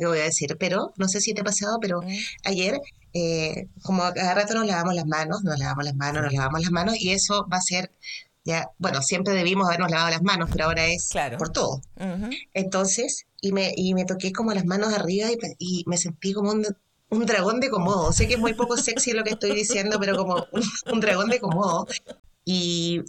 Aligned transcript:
que 0.00 0.06
voy 0.06 0.18
a 0.18 0.24
decir, 0.24 0.56
pero 0.58 0.92
no 0.96 1.06
sé 1.08 1.20
si 1.20 1.32
te 1.34 1.42
ha 1.42 1.44
pasado, 1.44 1.78
pero 1.80 2.00
ayer, 2.44 2.80
eh, 3.12 3.68
como 3.82 4.02
a 4.02 4.12
cada 4.12 4.34
rato 4.34 4.54
nos 4.54 4.66
lavamos 4.66 4.94
las 4.94 5.06
manos, 5.06 5.42
nos 5.44 5.58
lavamos 5.58 5.84
las 5.84 5.94
manos, 5.94 6.22
nos 6.24 6.32
lavamos 6.32 6.60
las 6.62 6.70
manos, 6.72 6.96
y 7.00 7.10
eso 7.10 7.46
va 7.52 7.58
a 7.58 7.62
ser, 7.62 7.92
ya, 8.44 8.68
bueno, 8.78 9.02
siempre 9.02 9.34
debimos 9.34 9.66
habernos 9.68 9.90
lavado 9.90 10.10
las 10.10 10.22
manos, 10.22 10.48
pero 10.50 10.64
ahora 10.64 10.86
es 10.86 11.08
Claro. 11.10 11.38
por 11.38 11.50
todo. 11.50 11.82
Entonces, 12.54 13.26
y 13.40 13.52
me, 13.52 13.72
y 13.76 13.94
me 13.94 14.04
toqué 14.04 14.32
como 14.32 14.52
las 14.52 14.64
manos 14.64 14.92
arriba 14.92 15.28
y, 15.58 15.84
me 15.86 15.96
sentí 15.96 16.32
como 16.32 16.50
un, 16.52 16.66
un 17.10 17.26
dragón 17.26 17.60
de 17.60 17.70
Komodo. 17.70 18.12
Sé 18.12 18.26
que 18.28 18.34
es 18.34 18.40
muy 18.40 18.54
poco 18.54 18.76
sexy 18.76 19.12
lo 19.12 19.24
que 19.24 19.30
estoy 19.30 19.54
diciendo, 19.54 19.98
pero 20.00 20.16
como 20.16 20.46
un, 20.52 20.62
un 20.92 21.00
dragón 21.00 21.30
de 21.30 21.40
Komodo. 21.40 21.86
Y 22.44 23.02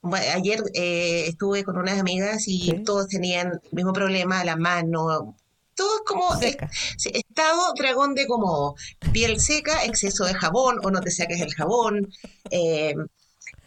bueno, 0.00 0.26
ayer 0.34 0.62
eh, 0.74 1.26
estuve 1.28 1.62
con 1.64 1.76
unas 1.78 1.98
amigas 2.00 2.48
y 2.48 2.60
Sí. 2.70 2.82
todos 2.84 3.06
tenían 3.08 3.48
el 3.52 3.60
mismo 3.72 3.92
problema, 3.92 4.42
la 4.44 4.56
mano, 4.56 5.36
todo 5.74 5.96
es 5.96 6.02
como 6.06 6.36
Seca. 6.36 6.70
Sí, 6.96 7.10
estado 7.14 7.72
dragón 7.76 8.14
de 8.14 8.26
Komodo. 8.26 8.74
Piel 9.12 9.40
seca, 9.40 9.84
exceso 9.84 10.24
de 10.24 10.34
jabón 10.34 10.78
o 10.84 10.90
no 10.90 11.00
te 11.00 11.10
saques 11.10 11.40
el 11.40 11.54
jabón. 11.54 12.12
eh, 12.50 12.94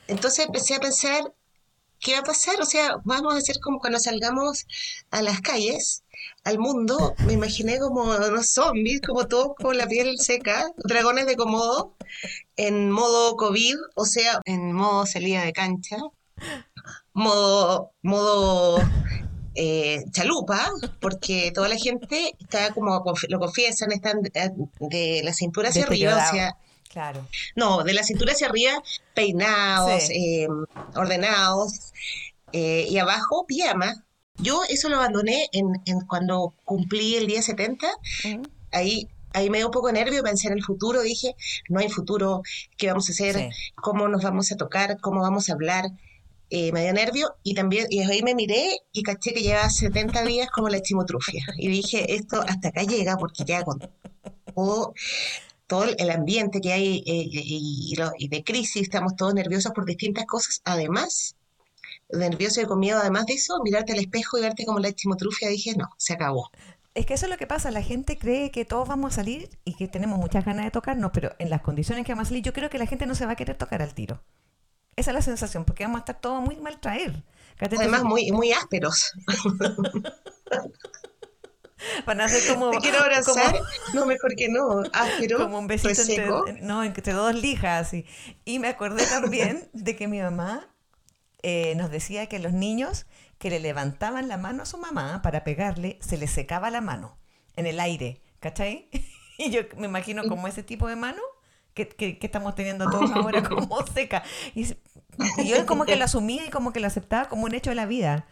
entonces 0.08 0.46
empecé 0.46 0.76
a 0.76 0.80
pensar, 0.80 1.34
¿qué 2.00 2.14
va 2.14 2.20
a 2.20 2.24
pasar? 2.24 2.62
O 2.62 2.66
sea, 2.66 2.98
vamos 3.04 3.34
a 3.34 3.38
hacer 3.38 3.60
como 3.60 3.80
cuando 3.80 4.00
salgamos 4.00 4.66
a 5.12 5.22
las 5.22 5.42
calles, 5.42 6.04
al 6.44 6.60
mundo, 6.60 7.16
me 7.26 7.34
imaginé 7.34 7.80
como 7.80 8.04
unos 8.04 8.52
zombies, 8.52 9.02
como 9.02 9.28
todos 9.28 9.56
con 9.56 9.78
la 9.78 9.88
piel 9.88 10.20
seca, 10.20 10.72
dragones 10.78 11.26
de 11.26 11.36
Komodo, 11.36 11.96
en 12.56 12.92
modo 12.92 13.36
COVID, 13.36 13.76
o 13.96 14.06
sea, 14.06 14.40
en 14.46 14.74
modo 14.74 15.06
salida 15.06 15.44
de 15.44 15.54
cancha, 15.54 15.98
modo, 17.14 17.92
modo 18.04 18.78
eh, 19.56 20.04
chalupa, 20.12 20.70
porque 21.00 21.52
toda 21.54 21.68
la 21.70 21.78
gente 21.78 22.34
está 22.40 22.74
como, 22.74 23.04
lo 23.30 23.40
confiesan, 23.40 23.92
están 23.92 24.20
eh, 24.34 24.50
de 24.80 25.22
la 25.24 25.34
cintura 25.34 25.70
hacia 25.70 25.84
arriba, 25.86 26.16
o 26.30 26.32
sea, 26.34 26.56
Claro. 26.90 27.28
no, 27.56 27.84
de 27.84 27.94
la 27.94 28.04
cintura 28.04 28.34
hacia 28.34 28.48
arriba, 28.48 28.82
peinados, 29.14 30.04
Sí. 30.04 30.44
eh, 30.44 30.48
ordenados, 30.96 31.92
eh, 32.52 32.86
y 32.90 32.98
abajo, 32.98 33.46
pijama. 33.48 34.06
Yo 34.38 34.62
eso 34.70 34.90
lo 34.90 34.98
abandoné 34.98 35.48
en, 35.54 35.66
en 35.86 36.02
cuando 36.02 36.54
cumplí 36.66 37.16
el 37.16 37.28
día 37.28 37.42
70, 37.42 37.88
Ujú. 38.26 38.44
ahí, 38.72 39.08
ahí 39.34 39.50
me 39.50 39.58
dio 39.60 39.68
un 39.68 39.72
poco 39.74 39.88
de 39.88 39.94
nervio, 39.94 40.24
pensé 40.24 40.48
en 40.48 40.54
el 40.54 40.64
futuro, 40.64 41.02
dije, 41.02 41.36
no 41.70 41.80
hay 41.80 41.90
futuro, 41.90 42.42
¿qué 42.78 42.88
vamos 42.88 43.10
a 43.10 43.12
hacer? 43.14 43.36
Sí. 43.36 43.50
¿Cómo 43.76 44.08
nos 44.08 44.24
vamos 44.24 44.52
a 44.52 44.58
tocar? 44.58 45.00
¿Cómo 45.02 45.22
vamos 45.22 45.50
a 45.50 45.54
hablar? 45.54 45.86
Eh, 46.50 46.72
me 46.72 46.84
dio 46.84 46.94
nervio 46.94 47.36
y 47.44 47.56
también, 47.56 47.88
y 47.90 48.02
ahí 48.02 48.22
me 48.22 48.36
miré 48.36 48.78
y 48.92 49.02
caché 49.02 49.34
que 49.34 49.42
llevaba 49.42 49.70
70 49.70 50.24
días 50.24 50.50
como 50.52 50.70
la 50.70 50.82
chimotrufia. 50.82 51.44
Y 51.58 51.68
dije, 51.68 52.16
esto 52.16 52.42
hasta 52.48 52.70
acá 52.70 52.84
llega 52.84 53.18
porque 53.18 53.44
ya 53.46 53.64
con 53.64 53.80
todo, 54.54 54.94
todo 55.68 55.86
el 55.98 56.10
ambiente 56.12 56.62
que 56.62 56.72
hay 56.72 57.04
eh, 57.06 57.26
y, 57.34 58.28
de 58.28 58.44
crisis, 58.44 58.84
estamos 58.84 59.16
todos 59.16 59.34
nerviosos 59.34 59.72
por 59.74 59.86
distintas 59.86 60.26
cosas. 60.26 60.62
Además, 60.66 61.36
nervioso 62.10 62.62
y 62.62 62.66
con 62.66 62.80
miedo, 62.80 63.00
además 63.00 63.26
de 63.26 63.34
eso, 63.34 63.56
mirarte 63.64 63.94
al 63.94 64.00
espejo 64.00 64.38
y 64.38 64.42
verte 64.42 64.66
como 64.66 64.80
la 64.80 64.94
chimotrufia, 64.94 65.50
dije, 65.50 65.74
no, 65.76 65.90
se 65.98 66.14
acabó. 66.14 66.52
Es 66.94 67.06
que 67.06 67.16
eso 67.16 67.26
es 67.26 67.32
lo 67.32 67.38
que 67.38 67.48
pasa, 67.48 67.72
la 67.72 67.82
gente 67.82 68.18
cree 68.18 68.52
que 68.52 68.64
todos 68.64 68.88
vamos 68.88 69.14
a 69.14 69.16
salir 69.18 69.50
y 69.66 69.74
que 69.74 69.90
tenemos 69.90 70.18
muchas 70.18 70.46
ganas 70.46 70.64
de 70.64 70.72
tocarnos, 70.72 71.12
pero 71.14 71.36
en 71.40 71.50
las 71.50 71.62
condiciones 71.62 72.06
que 72.06 72.14
vamos 72.14 72.28
a 72.28 72.30
salir, 72.30 72.44
yo 72.44 72.54
creo 72.54 72.70
que 72.70 72.78
la 72.78 72.86
gente 72.86 73.06
no 73.06 73.16
se 73.16 73.26
va 73.26 73.34
a 73.34 73.36
querer 73.36 73.58
tocar 73.58 73.82
al 73.82 73.94
tiro. 73.94 74.22
Esa 74.96 75.12
es 75.12 75.16
la 75.16 75.22
sensación, 75.22 75.66
porque 75.66 75.84
vamos 75.84 75.98
a 75.98 76.00
estar 76.00 76.22
todos 76.22 76.42
muy 76.42 76.56
mal 76.58 76.80
traer. 76.80 77.24
Además, 77.60 78.04
muy, 78.04 78.32
muy 78.32 78.52
ásperos. 78.52 79.14
van 82.06 82.22
a 82.22 82.28
ser 82.28 82.54
como, 82.54 82.72
Te 82.72 82.78
quiero 82.80 83.00
abrazar. 83.00 83.54
como, 83.54 83.66
No, 83.94 84.06
mejor 84.06 84.36
que 84.36 84.50
no. 84.50 84.84
Áspero, 84.94 85.40
como 85.40 85.60
un 85.60 85.68
besito 85.68 85.90
reseco. 85.90 86.48
entre, 86.48 86.66
no, 86.66 86.84
entre 86.84 87.14
dos 87.14 87.36
lijas. 87.36 87.94
Y, 87.94 88.06
y 88.44 88.60
me 88.60 88.68
acordé 88.68 89.06
también 89.06 89.70
de 89.74 89.96
que 89.96 90.08
mi 90.08 90.22
mamá 90.22 90.68
eh, 91.44 91.76
nos 91.76 91.92
decía 91.92 92.28
que 92.28 92.40
los 92.40 92.54
niños 92.54 93.06
que 93.38 93.50
le 93.50 93.60
levantaban 93.60 94.28
la 94.28 94.38
mano 94.38 94.64
a 94.64 94.66
su 94.66 94.78
mamá 94.78 95.22
para 95.22 95.44
pegarle, 95.44 96.00
se 96.02 96.18
les 96.18 96.32
secaba 96.32 96.72
la 96.72 96.82
mano 96.82 97.18
en 97.56 97.68
el 97.68 97.80
aire, 97.80 98.22
¿cachai? 98.40 98.90
Y 99.38 99.52
yo 99.52 99.64
me 99.76 99.88
imagino 99.88 100.24
como 100.30 100.48
ese 100.48 100.64
tipo 100.64 100.88
de 100.88 100.96
mano 100.96 101.22
que, 101.76 101.88
que- 101.88 102.18
que 102.18 102.26
estamos 102.26 102.56
teniendo 102.56 102.86
todos 102.90 103.12
ahora 103.12 103.44
como 103.44 103.86
seca. 103.86 104.24
Y, 104.56 104.64
y 105.38 105.48
yo 105.48 105.66
como 105.68 105.86
que 105.86 105.96
lo 105.96 106.06
asumía 106.06 106.46
y 106.46 106.50
como 106.50 106.74
que 106.74 106.80
lo 106.80 106.88
aceptaba 106.88 107.30
como 107.30 107.44
un 107.46 107.54
hecho 107.54 107.70
de 107.70 107.76
la 107.76 107.86
vida. 107.86 108.26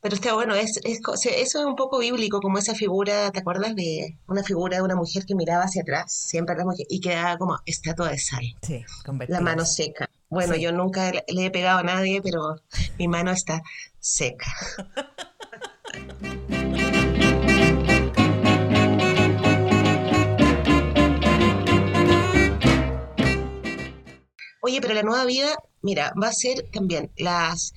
Pero 0.00 0.16
está 0.16 0.34
bueno, 0.34 0.54
es, 0.54 0.78
es 0.84 1.00
eso 1.00 1.30
es 1.60 1.64
un 1.64 1.76
poco 1.76 1.98
bíblico, 1.98 2.40
como 2.42 2.58
esa 2.58 2.74
figura, 2.74 3.30
¿te 3.30 3.38
acuerdas 3.40 3.74
de 3.74 4.18
una 4.26 4.42
figura 4.42 4.76
de 4.76 4.82
una 4.82 4.96
mujer 4.96 5.24
que 5.24 5.34
miraba 5.34 5.64
hacia 5.64 5.80
atrás, 5.80 6.12
siempre 6.12 6.54
la 6.56 6.64
mujer, 6.66 6.86
y 6.90 7.00
quedaba 7.00 7.38
como 7.38 7.58
estatua 7.64 8.10
de 8.10 8.18
sal, 8.18 8.44
Sí, 8.60 8.84
la 9.28 9.40
mano 9.40 9.64
seca? 9.64 10.10
Bueno, 10.28 10.54
Sí. 10.54 10.60
yo 10.60 10.72
nunca 10.72 11.10
le 11.10 11.46
he 11.46 11.50
pegado 11.50 11.78
a 11.78 11.82
nadie, 11.84 12.20
pero 12.20 12.56
mi 12.98 13.08
mano 13.08 13.30
está 13.30 13.62
seca. 13.98 14.44
Oye, 24.66 24.80
pero 24.80 24.94
la 24.94 25.02
nueva 25.02 25.26
vida, 25.26 25.54
mira, 25.82 26.14
va 26.20 26.28
a 26.28 26.32
ser 26.32 26.70
también 26.72 27.12
las, 27.18 27.74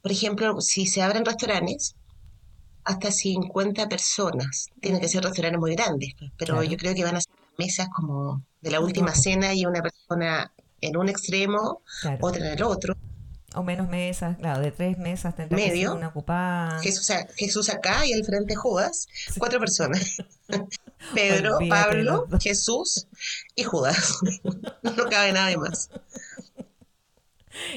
por 0.00 0.12
ejemplo, 0.12 0.60
si 0.60 0.86
se 0.86 1.02
abren 1.02 1.24
restaurantes, 1.24 1.96
hasta 2.84 3.10
50 3.10 3.88
personas. 3.88 4.68
Tienen 4.80 5.00
que 5.00 5.08
ser 5.08 5.24
restaurantes 5.24 5.58
muy 5.58 5.74
grandes, 5.74 6.12
pues, 6.16 6.30
pero 6.38 6.54
Claro. 6.54 6.70
yo 6.70 6.76
creo 6.76 6.94
que 6.94 7.02
van 7.02 7.16
a 7.16 7.20
ser 7.20 7.32
mesas 7.58 7.88
como 7.92 8.40
de 8.60 8.70
la 8.70 8.78
última 8.78 9.12
cena 9.16 9.52
y 9.52 9.66
una 9.66 9.82
persona 9.82 10.52
en 10.80 10.96
un 10.96 11.08
extremo, 11.08 11.82
Claro. 12.02 12.18
otra 12.20 12.46
en 12.46 12.52
el 12.52 12.62
otro. 12.62 12.94
O 13.56 13.64
menos 13.64 13.88
mesas, 13.88 14.36
claro, 14.38 14.60
de 14.60 14.70
tres 14.70 14.96
mesas 14.98 15.34
tendrá 15.34 15.56
que 15.56 15.64
ser 15.64 15.72
Medio. 15.72 15.94
una 15.94 16.08
ocupada. 16.08 16.80
Jesús, 16.82 17.10
a- 17.10 17.26
Jesús 17.36 17.68
acá 17.68 18.06
y 18.06 18.12
al 18.12 18.24
frente 18.24 18.54
Judas, 18.54 19.08
cuatro 19.38 19.58
personas. 19.58 20.18
Pedro, 21.14 21.56
Olvídate 21.56 21.82
Pablo. 22.04 22.28
Jesús 22.40 23.08
y 23.56 23.64
Judas. 23.64 24.18
No 24.82 25.04
cabe 25.08 25.32
nadie 25.32 25.56
más. 25.56 25.90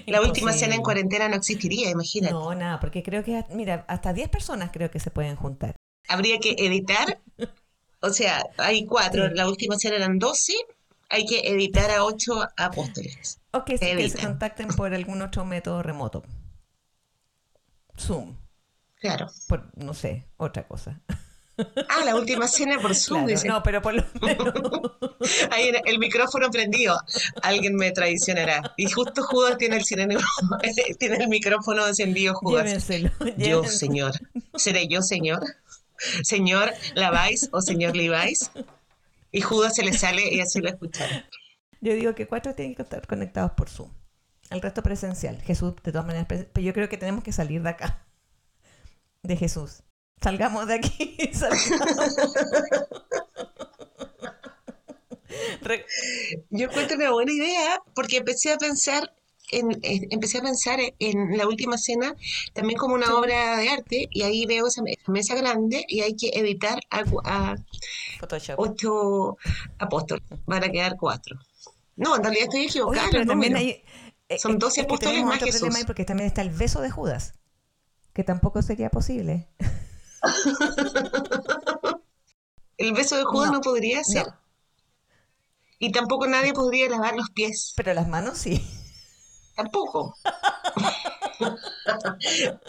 La 0.06 0.22
última 0.22 0.54
cena 0.54 0.76
en 0.76 0.82
cuarentena 0.84 1.28
no 1.28 1.36
existiría, 1.36 1.90
imagínate. 1.90 2.34
No, 2.34 2.54
nada, 2.56 2.80
porque 2.80 3.02
creo 3.04 3.24
que, 3.24 3.44
mira, 3.52 3.84
hasta 3.88 4.14
10 4.14 4.30
personas 4.30 4.70
creo 4.72 4.90
que 4.92 5.00
se 5.00 5.10
pueden 5.12 5.36
juntar. 5.36 5.76
Habría 6.08 6.38
que 6.40 6.56
editar, 6.58 7.20
o 8.02 8.10
sea, 8.10 8.44
hay 8.58 8.86
cuatro, 8.86 9.28
Sí. 9.28 9.36
la 9.36 9.48
última 9.48 9.78
cena 9.78 9.96
eran 9.98 10.20
12, 10.20 10.54
hay 11.14 11.26
que 11.26 11.48
editar 11.48 11.90
a 11.92 12.04
ocho 12.04 12.34
apóstoles. 12.58 13.40
O 13.52 13.64
que, 13.64 13.78
Se 13.78 13.96
que 13.96 14.10
se 14.10 14.18
contacten 14.26 14.68
por 14.70 14.94
algún 14.94 15.22
otro 15.22 15.46
método 15.46 15.84
remoto. 15.84 16.24
Zoom, 18.00 18.36
Claro. 19.00 19.28
por, 19.48 19.70
no 19.78 19.94
sé, 19.94 20.28
otra 20.38 20.68
cosa. 20.68 21.02
Ah, 21.88 22.04
la 22.04 22.16
última 22.16 22.48
cena 22.48 22.80
por 22.82 22.96
Zoom, 22.96 23.28
Claro, 23.28 23.42
no, 23.48 23.64
pero 23.64 23.82
por 23.82 23.94
lo 23.94 24.04
menos. 24.22 24.54
Ahí 25.52 25.72
el 25.86 26.00
micrófono 26.00 26.50
prendido. 26.50 27.00
Alguien 27.44 27.76
me 27.76 27.92
traicionará. 27.92 28.74
Y 28.76 28.90
justo 28.90 29.22
Judas 29.24 29.60
tiene 29.60 29.76
el 29.78 29.84
sireno- 29.84 30.20
tiene 31.00 31.18
el 31.18 31.28
micrófono 31.28 31.86
encendido, 31.88 32.34
Judas. 32.34 32.66
llévenselo. 32.66 33.12
Yo, 33.38 33.64
señor. 33.66 34.14
¿Seré 34.56 34.88
yo, 34.88 35.04
señor? 35.04 35.44
Señor 36.24 36.72
Laváis 36.96 37.50
o 37.52 37.62
señor 37.62 37.96
Levi's. 37.96 38.50
Y 39.34 39.42
Judas 39.42 39.76
se 39.76 39.84
le 39.84 39.94
sale 39.94 40.32
y 40.32 40.40
así 40.40 40.62
lo 40.62 40.70
escucharon. 40.70 41.24
Yo 41.82 41.96
digo 41.96 42.14
que 42.14 42.28
cuatro 42.28 42.54
tienen 42.54 42.76
que 42.76 42.84
estar 42.84 43.06
conectados 43.08 43.54
por 43.54 43.68
Zoom. 43.68 43.92
El 44.52 44.62
resto 44.62 44.84
presencial. 44.84 45.42
Jesús, 45.42 45.74
de 45.84 45.92
todas 45.92 46.06
maneras, 46.06 46.28
pero 46.28 46.64
yo 46.64 46.72
creo 46.72 46.88
que 46.88 46.98
tenemos 46.98 47.24
que 47.24 47.32
salir 47.32 47.64
de 47.64 47.70
acá. 47.70 48.06
De 49.24 49.36
Jesús. 49.36 49.82
Salgamos 50.22 50.68
de 50.68 50.76
aquí. 50.76 51.18
salgamos. 51.34 52.16
Yo 56.52 56.66
encuentro 56.68 56.96
una 56.96 57.12
buena 57.12 57.32
idea 57.32 57.82
porque 57.96 58.18
empecé 58.18 58.54
a 58.54 58.58
pensar 58.58 59.12
en, 59.60 59.72
en- 59.82 60.08
empecé 60.12 60.40
a 60.40 60.42
pensar 60.42 60.80
en 61.00 61.38
la 61.38 61.48
última 61.48 61.78
cena 61.78 62.16
también 62.54 62.78
como 62.78 62.96
una 62.96 63.16
obra 63.16 63.58
de 63.58 63.70
arte 63.70 64.08
y 64.12 64.22
ahí 64.24 64.46
veo 64.46 64.68
esa, 64.68 64.82
me- 64.82 64.92
esa 64.94 65.12
mesa 65.12 65.36
grande 65.36 65.86
y 65.88 66.02
hay 66.02 66.16
que 66.16 66.30
editar 66.34 66.80
a, 66.90 67.04
a 67.26 67.56
ocho 68.58 69.38
apóstoles. 69.80 70.24
Van 70.46 70.64
a 70.64 70.70
quedar 70.70 70.96
cuatro. 71.00 71.38
No, 71.96 72.16
en 72.16 72.24
realidad 72.24 72.46
estoy 72.46 72.62
Oye, 72.62 72.70
equivocada. 72.70 73.08
pero 73.12 73.18
en 73.18 73.22
el 73.24 73.28
también 73.30 73.56
hay. 73.56 73.84
eh, 74.30 74.40
Son 74.40 74.54
es- 74.54 74.60
12 74.60 74.82
es 74.82 74.88
que 74.88 74.94
apóstoles 74.94 75.24
más 75.24 75.36
otro 75.36 75.48
problema 75.48 75.68
Jesús. 75.68 75.76
ahí 75.76 75.84
porque 75.86 76.06
también 76.06 76.28
está 76.28 76.42
el 76.42 76.50
beso 76.50 76.82
de 76.82 76.90
Judas, 76.90 77.34
que 78.14 78.24
tampoco 78.24 78.62
sería 78.62 78.90
posible. 78.90 79.48
El 82.78 82.94
beso 82.94 83.16
de 83.18 83.24
Judas 83.24 83.52
no, 83.52 83.58
No, 83.58 83.62
podría 83.62 84.04
ser. 84.04 84.26
no. 84.28 84.34
Y 85.80 85.92
tampoco 85.92 86.28
nadie 86.28 86.54
podría 86.54 86.90
lavar 86.90 87.16
los 87.16 87.30
pies. 87.30 87.74
Pero 87.76 87.94
las 87.94 88.08
manos 88.08 88.38
sí. 88.38 88.66
Tampoco. 89.56 90.16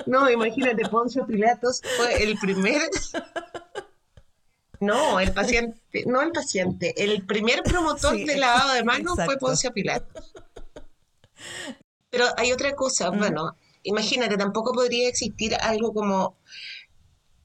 No, 0.06 0.28
imagínate, 0.28 0.88
Poncio 0.88 1.26
Pilatos 1.26 1.80
fue 1.96 2.22
el 2.24 2.36
primer, 2.38 2.82
no, 4.80 5.20
el 5.20 5.32
paciente, 5.32 5.80
no 6.06 6.20
el 6.22 6.32
paciente, 6.32 6.92
el 7.02 7.24
primer 7.24 7.62
promotor 7.62 8.16
Sí, 8.16 8.24
del 8.24 8.40
lavado 8.40 8.72
de 8.74 8.84
manos 8.84 9.14
fue. 9.24 9.36
Poncio 9.38 9.72
Pilatos. 9.72 10.32
Pero 12.10 12.26
hay 12.36 12.52
otra 12.52 12.74
cosa, 12.74 13.10
Mm. 13.10 13.18
bueno, 13.18 13.56
imagínate, 13.82 14.36
tampoco 14.36 14.72
podría 14.72 15.08
existir 15.08 15.54
algo 15.54 15.92
como 15.92 16.36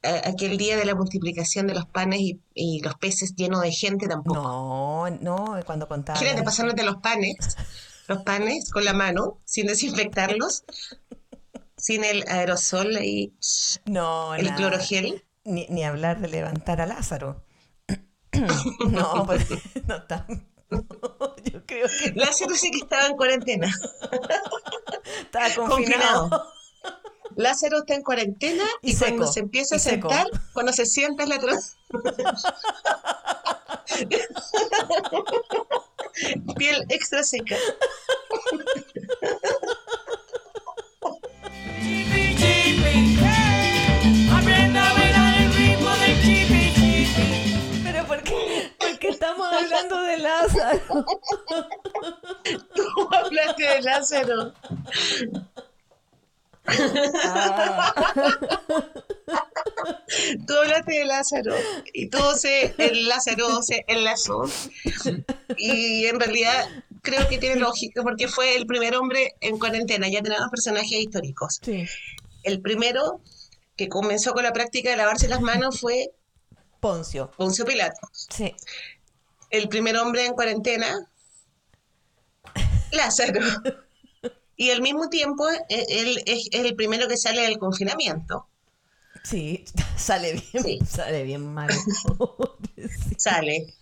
eh, 0.02 0.22
aquel 0.26 0.58
día 0.58 0.78
de 0.78 0.86
la 0.86 0.96
multiplicación 0.96 1.68
de 1.68 1.74
los 1.76 1.86
panes 1.86 2.20
y, 2.22 2.42
y 2.54 2.82
los 2.82 2.96
peces 2.96 3.36
lleno 3.36 3.60
de 3.60 3.72
gente 3.72 4.08
tampoco. 4.08 4.42
No, 4.42 5.10
no, 5.22 5.60
cuando 5.66 5.88
contaba 5.88 6.18
Imagínate 6.20 6.44
pasándote 6.44 6.84
los 6.84 6.96
panes, 6.98 7.36
los 8.10 8.24
panes 8.24 8.70
con 8.72 8.84
la 8.84 8.94
mano, 8.94 9.40
sin 9.46 9.68
desinfectarlos, 9.68 10.64
sin 11.78 12.04
el 12.04 12.26
aerosol 12.28 12.98
y 13.04 13.34
No, 13.86 14.36
el 14.36 14.46
nada. 14.46 14.58
clorogel. 14.58 15.24
Ni, 15.46 15.66
ni 15.70 15.84
hablar 15.84 16.20
de 16.20 16.28
levantar 16.28 16.82
a 16.82 16.86
Lázaro. 16.86 17.44
No, 18.90 19.26
pues 19.26 19.48
no 19.88 19.96
está. 19.98 20.26
Yo 20.70 21.66
creo 21.66 21.88
que 21.88 22.12
Lázaro 22.16 22.54
sí 22.56 22.70
que 22.72 22.78
estaba 22.78 23.08
en 23.08 23.16
cuarentena, 23.18 23.68
estaba 25.22 25.54
confinado. 25.56 26.30
confinado. 26.30 26.46
Lázaro 27.36 27.80
está 27.80 27.96
en 27.96 28.04
cuarentena 28.04 28.64
y, 28.82 28.92
Y 28.92 28.96
cuando 28.96 29.24
seco, 29.24 29.34
se 29.34 29.40
empieza 29.40 29.76
a 29.78 29.80
seco. 29.80 30.10
sentar, 30.10 30.28
cuando 30.54 30.74
se 30.74 30.86
sienta 30.86 31.24
en 31.24 31.30
la 31.30 31.40
piel 36.58 36.86
extra 36.90 37.24
seca. 37.24 37.56
Pero 47.84 48.06
¿por 48.06 48.24
qué? 48.24 48.72
Porque 48.80 49.10
estamos 49.10 49.48
hablando 49.52 50.02
de 50.04 50.18
Lázaro. 50.18 51.06
Tú 52.76 53.10
hablaste 53.12 53.64
de 53.64 53.82
Lázaro. 53.82 54.54
Ah, 57.26 57.94
Tú 60.48 60.54
hablaste 60.56 60.94
de 60.94 61.06
Lázaro 61.06 61.56
y 61.94 62.10
todo 62.10 62.36
se, 62.36 62.76
el 62.78 63.08
Lázaro 63.08 63.62
se 63.62 63.84
enlazó. 63.88 64.44
Y 65.58 66.06
en 66.06 66.20
realidad 66.20 66.68
creo 67.02 67.28
que 67.28 67.38
tiene 67.38 67.56
lógica 67.60 68.04
porque 68.04 68.28
fue 68.28 68.56
el 68.56 68.66
primer 68.68 68.96
hombre 68.96 69.34
en 69.42 69.58
cuarentena. 69.58 70.08
Ya 70.10 70.22
tenemos 70.22 70.50
personajes 70.50 70.92
históricos. 70.92 71.60
sí. 71.64 71.86
El 72.44 72.62
primero 72.62 73.22
que 73.76 73.90
comenzó 73.90 74.34
con 74.34 74.44
la 74.44 74.54
práctica 74.54 74.90
de 74.92 74.96
lavarse 74.98 75.28
las 75.28 75.42
manos 75.42 75.80
fue 75.82 76.12
Poncio. 76.80 77.30
Poncio 77.36 77.66
Pilato. 77.66 78.00
Sí. 78.14 78.56
El 79.50 79.68
primer 79.68 79.98
hombre 79.98 80.26
en 80.26 80.34
cuarentena, 80.34 80.96
Lázaro. 82.92 83.42
Y 84.56 84.72
al 84.72 84.82
mismo 84.82 85.10
tiempo, 85.10 85.48
e- 85.70 85.86
él 85.90 86.24
es 86.26 86.48
es 86.52 86.66
el 86.66 86.76
primero 86.76 87.08
que 87.08 87.18
sale 87.18 87.42
del 87.44 87.58
confinamiento. 87.60 88.48
Sí, 89.24 89.64
sale 89.98 90.34
bien, 90.54 90.64
Sí. 90.64 90.80
sale 90.88 91.24
bien 91.24 91.46
mal. 91.54 91.70
Sí, 92.78 93.16
Sale, 93.18 93.74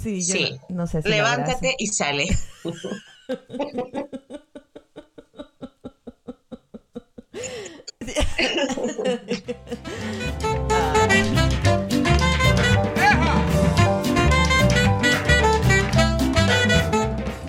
sí, 0.00 0.24
yo 0.26 0.34
Sí. 0.34 0.58
no, 0.68 0.76
no 0.76 0.86
sé 0.86 1.02
si 1.02 1.08
levántate 1.08 1.74
y 1.78 1.86
sale. 1.88 2.26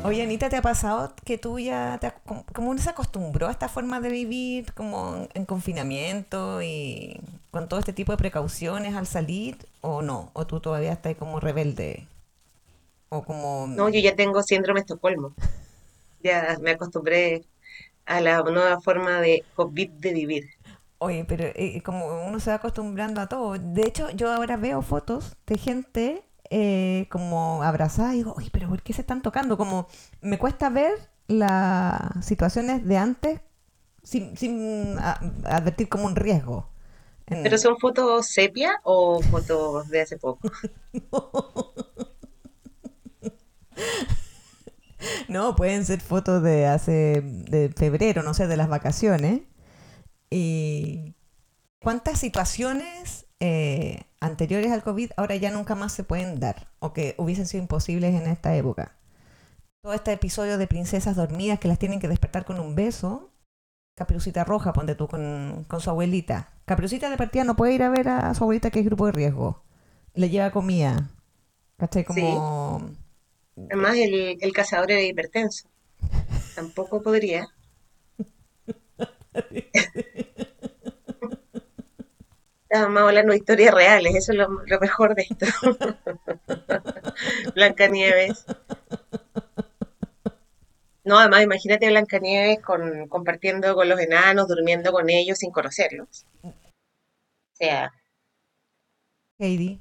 Oye, 0.03 0.23
Anita, 0.23 0.47
¿te 0.47 0.55
ha 0.55 0.61
pasado 0.61 1.13
que 1.25 1.37
tú 1.37 1.59
ya 1.59 1.97
te, 1.99 2.13
como, 2.25 2.45
uno 2.69 2.81
se 2.81 2.89
acostumbró 2.89 3.49
a 3.49 3.51
esta 3.51 3.67
forma 3.67 3.99
de 3.99 4.09
vivir 4.09 4.71
como 4.73 5.15
en, 5.17 5.29
en 5.33 5.45
confinamiento 5.45 6.61
y 6.61 7.19
con 7.51 7.67
todo 7.67 7.79
este 7.81 7.91
tipo 7.91 8.13
de 8.13 8.17
precauciones 8.17 8.95
al 8.95 9.05
salir 9.05 9.57
o 9.81 10.01
no? 10.01 10.31
¿O 10.33 10.47
tú 10.47 10.61
todavía 10.61 10.93
estás 10.93 11.15
como 11.17 11.41
rebelde? 11.41 12.07
O 13.15 13.21
como... 13.27 13.67
No, 13.75 13.89
yo 13.89 13.99
ya 13.99 14.15
tengo 14.15 14.43
síndrome 14.43 14.81
de 14.81 14.83
Estocolmo. 14.85 15.35
Ya 16.19 16.57
me 16.61 16.71
acostumbré 16.71 17.45
a 18.05 18.21
la 18.21 18.41
nueva 18.43 18.81
forma 18.81 19.21
de 19.21 19.47
COVID 19.55 19.91
de 19.91 20.13
vivir. 20.13 20.45
Oye, 20.99 21.25
pero 21.27 21.43
eh, 21.55 21.81
como 21.83 22.25
uno 22.27 22.39
se 22.39 22.49
va 22.49 22.55
acostumbrando 22.55 23.21
a 23.21 23.27
todo. 23.27 23.57
De 23.59 23.83
hecho, 23.83 24.09
yo 24.11 24.31
ahora 24.31 24.57
veo 24.57 24.81
fotos 24.81 25.37
de 25.45 25.57
gente 25.57 26.23
eh, 26.49 27.07
como 27.11 27.61
abrazada 27.63 28.13
y 28.15 28.17
digo, 28.19 28.33
oye, 28.35 28.49
pero 28.51 28.67
¿por 28.69 28.81
qué 28.81 28.93
se 28.93 29.01
están 29.01 29.21
tocando? 29.21 29.57
Como 29.57 29.87
me 30.21 30.39
cuesta 30.39 30.69
ver 30.69 30.93
las 31.27 32.25
situaciones 32.25 32.85
de 32.87 32.97
antes 32.97 33.41
sin, 34.03 34.37
sin 34.37 34.97
a- 34.99 35.19
advertir 35.45 35.89
como 35.89 36.05
un 36.07 36.15
riesgo. 36.15 36.69
¿Pero 37.41 37.57
son 37.57 37.77
fotos 37.79 38.27
sepia 38.27 38.79
o 38.83 39.23
fotos 39.23 39.87
de 39.89 40.01
hace 40.01 40.17
poco? 40.17 40.51
No, 41.11 41.73
pueden 45.55 45.85
ser 45.85 46.01
fotos 46.01 46.43
de 46.43 46.65
hace, 46.67 47.21
de 47.21 47.69
febrero, 47.69 48.23
no 48.23 48.33
sé, 48.33 48.47
de 48.47 48.57
las 48.57 48.69
vacaciones. 48.69 49.41
Y 50.29 51.15
cuántas 51.81 52.19
situaciones 52.19 53.25
eh, 53.39 54.01
anteriores 54.19 54.71
al 54.71 54.83
COVID 54.83 55.11
ahora 55.15 55.35
ya 55.35 55.51
nunca 55.51 55.75
más 55.75 55.93
se 55.93 56.03
pueden 56.03 56.39
dar 56.39 56.67
o 56.79 56.91
que 56.91 57.15
hubiesen 57.17 57.45
sido 57.45 57.61
imposibles 57.61 58.15
en 58.15 58.27
esta 58.27 58.55
época. 58.55 58.97
Todo 59.81 59.93
este 59.93 60.11
episodio 60.11 60.57
de 60.57 60.67
princesas 60.67 61.15
dormidas 61.15 61.59
que 61.59 61.67
las 61.67 61.79
tienen 61.79 61.99
que 61.99 62.07
despertar 62.07 62.45
con 62.45 62.59
un 62.59 62.75
beso. 62.75 63.31
Caperucita 63.95 64.43
Roja, 64.43 64.73
ponte 64.73 64.95
tú 64.95 65.07
con, 65.07 65.65
con 65.67 65.81
su 65.81 65.89
abuelita. 65.89 66.49
Caperucita 66.65 67.09
de 67.09 67.17
partida 67.17 67.43
no 67.43 67.55
puede 67.55 67.73
ir 67.73 67.83
a 67.83 67.89
ver 67.89 68.09
a 68.09 68.33
su 68.33 68.43
abuelita 68.43 68.69
que 68.69 68.79
es 68.79 68.85
grupo 68.85 69.05
de 69.05 69.11
riesgo. 69.13 69.63
Le 70.13 70.29
lleva 70.29 70.51
comida. 70.51 71.09
¿Cachai? 71.77 72.03
Como... 72.03 72.91
Además, 73.57 73.95
el, 73.97 74.37
el 74.39 74.53
cazador 74.53 74.91
era 74.91 75.01
hipertenso. 75.01 75.67
Tampoco 76.55 77.01
podría. 77.01 77.47
Estábamos 82.63 83.01
hablando 83.01 83.31
de 83.31 83.37
historias 83.37 83.73
reales, 83.73 84.15
eso 84.15 84.33
es 84.33 84.37
lo, 84.37 84.49
lo 84.49 84.79
mejor 84.79 85.15
de 85.15 85.27
esto. 85.29 85.45
Blancanieves. 87.55 88.45
No, 91.03 91.17
además, 91.17 91.43
imagínate 91.43 91.85
a 91.85 91.89
Blancanieves 91.89 92.59
con, 92.61 93.07
compartiendo 93.07 93.73
con 93.75 93.87
los 93.87 93.99
enanos, 93.99 94.47
durmiendo 94.49 94.91
con 94.91 95.09
ellos 95.09 95.37
sin 95.37 95.51
conocerlos. 95.51 96.25
O 96.43 96.53
sea, 97.53 97.91
Heidi. 99.39 99.79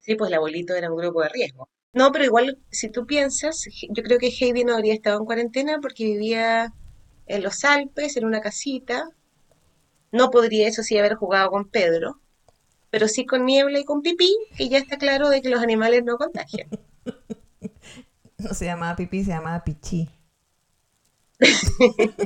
Sí, 0.00 0.14
pues 0.14 0.28
el 0.28 0.34
abuelito 0.34 0.74
era 0.74 0.90
un 0.90 0.96
grupo 0.96 1.22
de 1.22 1.28
riesgo. 1.28 1.68
No, 1.94 2.10
pero 2.10 2.24
igual, 2.24 2.58
si 2.70 2.90
tú 2.90 3.06
piensas, 3.06 3.64
yo 3.88 4.02
creo 4.02 4.18
que 4.18 4.26
Heidi 4.28 4.64
no 4.64 4.74
habría 4.74 4.94
estado 4.94 5.20
en 5.20 5.24
cuarentena 5.24 5.78
porque 5.80 6.04
vivía 6.04 6.74
en 7.26 7.42
los 7.42 7.64
Alpes, 7.64 8.16
en 8.16 8.24
una 8.24 8.40
casita. 8.40 9.08
No 10.10 10.30
podría, 10.30 10.66
eso 10.66 10.82
sí, 10.82 10.98
haber 10.98 11.14
jugado 11.14 11.50
con 11.50 11.68
Pedro, 11.68 12.20
pero 12.90 13.06
sí 13.06 13.24
con 13.26 13.46
Niebla 13.46 13.78
y 13.78 13.84
con 13.84 14.02
Pipí, 14.02 14.36
que 14.56 14.68
ya 14.68 14.78
está 14.78 14.98
claro 14.98 15.28
de 15.28 15.40
que 15.40 15.50
los 15.50 15.62
animales 15.62 16.04
no 16.04 16.18
contagian. 16.18 16.68
No 18.36 18.52
se 18.52 18.66
llamaba 18.66 18.94
Pipí, 18.94 19.24
se 19.24 19.30
llamaba 19.30 19.64
Pichí. 19.64 20.10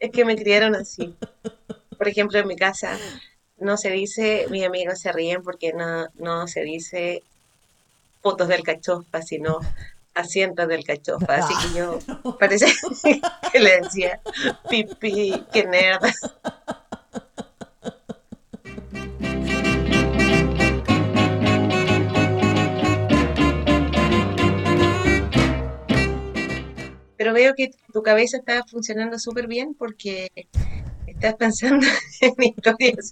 Es 0.00 0.10
que 0.12 0.24
me 0.24 0.36
criaron 0.36 0.74
así. 0.74 1.16
Por 1.96 2.06
ejemplo, 2.06 2.38
en 2.38 2.46
mi 2.46 2.56
casa 2.56 2.98
no 3.60 3.76
se 3.76 3.90
dice, 3.90 4.46
mis 4.50 4.64
amigos 4.64 5.00
se 5.00 5.12
ríen 5.12 5.42
porque 5.42 5.72
no, 5.72 6.08
no 6.14 6.46
se 6.46 6.62
dice 6.62 7.22
fotos 8.20 8.48
del 8.48 8.62
cachofa, 8.62 9.22
sino 9.22 9.60
asientos 10.14 10.68
del 10.68 10.84
cachofa. 10.84 11.36
Así 11.36 11.54
que 11.68 11.78
yo 11.78 11.98
parece 12.38 12.66
que 13.52 13.58
le 13.58 13.80
decía 13.80 14.20
pipí, 14.68 15.44
qué 15.52 15.64
nerd. 15.64 16.02
Pero 27.16 27.32
veo 27.32 27.54
que 27.56 27.72
tu 27.92 28.02
cabeza 28.02 28.36
está 28.36 28.62
funcionando 28.64 29.18
súper 29.18 29.48
bien 29.48 29.74
porque 29.74 30.30
estás 31.18 31.34
pensando 31.34 31.86
en 32.20 32.42
historias, 32.42 33.10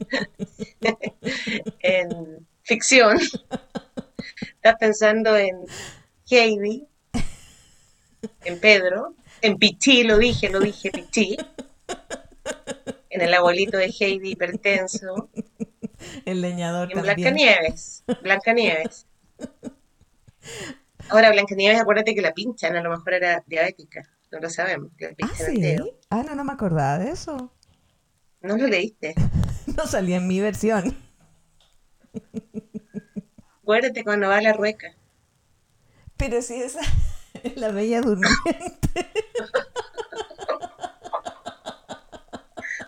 en 1.80 2.46
ficción. 2.62 3.18
Estás 4.56 4.76
pensando 4.78 5.36
en 5.36 5.56
Heidi. 6.30 6.86
en 8.44 8.60
Pedro, 8.60 9.14
en 9.42 9.56
Pichí, 9.58 10.02
lo 10.04 10.18
dije, 10.18 10.48
lo 10.50 10.60
dije, 10.60 10.90
Pichí, 10.90 11.36
en 13.10 13.20
el 13.20 13.34
abuelito 13.34 13.76
de 13.76 13.86
Heidi 13.98 14.30
hipertenso, 14.32 15.30
El 16.24 16.42
leñador 16.42 16.90
y 16.90 16.94
en. 16.94 17.02
Blancanieves, 17.02 18.04
Blancanieves. 18.22 19.06
Ahora, 21.08 21.30
Blancanieves, 21.30 21.80
acuérdate 21.80 22.14
que 22.14 22.22
la 22.22 22.32
pinchan, 22.34 22.76
a 22.76 22.82
lo 22.82 22.90
mejor 22.90 23.14
era 23.14 23.42
diabética, 23.46 24.02
no 24.32 24.40
lo 24.40 24.50
sabemos, 24.50 24.90
la 24.98 25.08
Ah, 25.08 25.14
pinchan 25.16 25.36
sí. 25.54 25.76
Ah, 26.10 26.22
no, 26.24 26.34
no 26.34 26.44
me 26.44 26.52
acordaba 26.52 26.98
de 26.98 27.10
eso. 27.10 27.52
¿No 28.40 28.56
lo 28.56 28.66
leíste? 28.66 29.14
No 29.76 29.84
salía 29.86 30.16
en 30.18 30.26
mi 30.28 30.40
versión. 30.40 30.96
Acuérdate 33.62 34.04
cuando 34.04 34.28
va 34.28 34.38
a 34.38 34.40
la 34.40 34.52
rueca. 34.52 34.94
Pero 36.16 36.40
sí, 36.40 36.54
esa 36.54 36.80
es 37.42 37.56
la 37.56 37.68
bella 37.72 38.00
durmiente. 38.00 39.10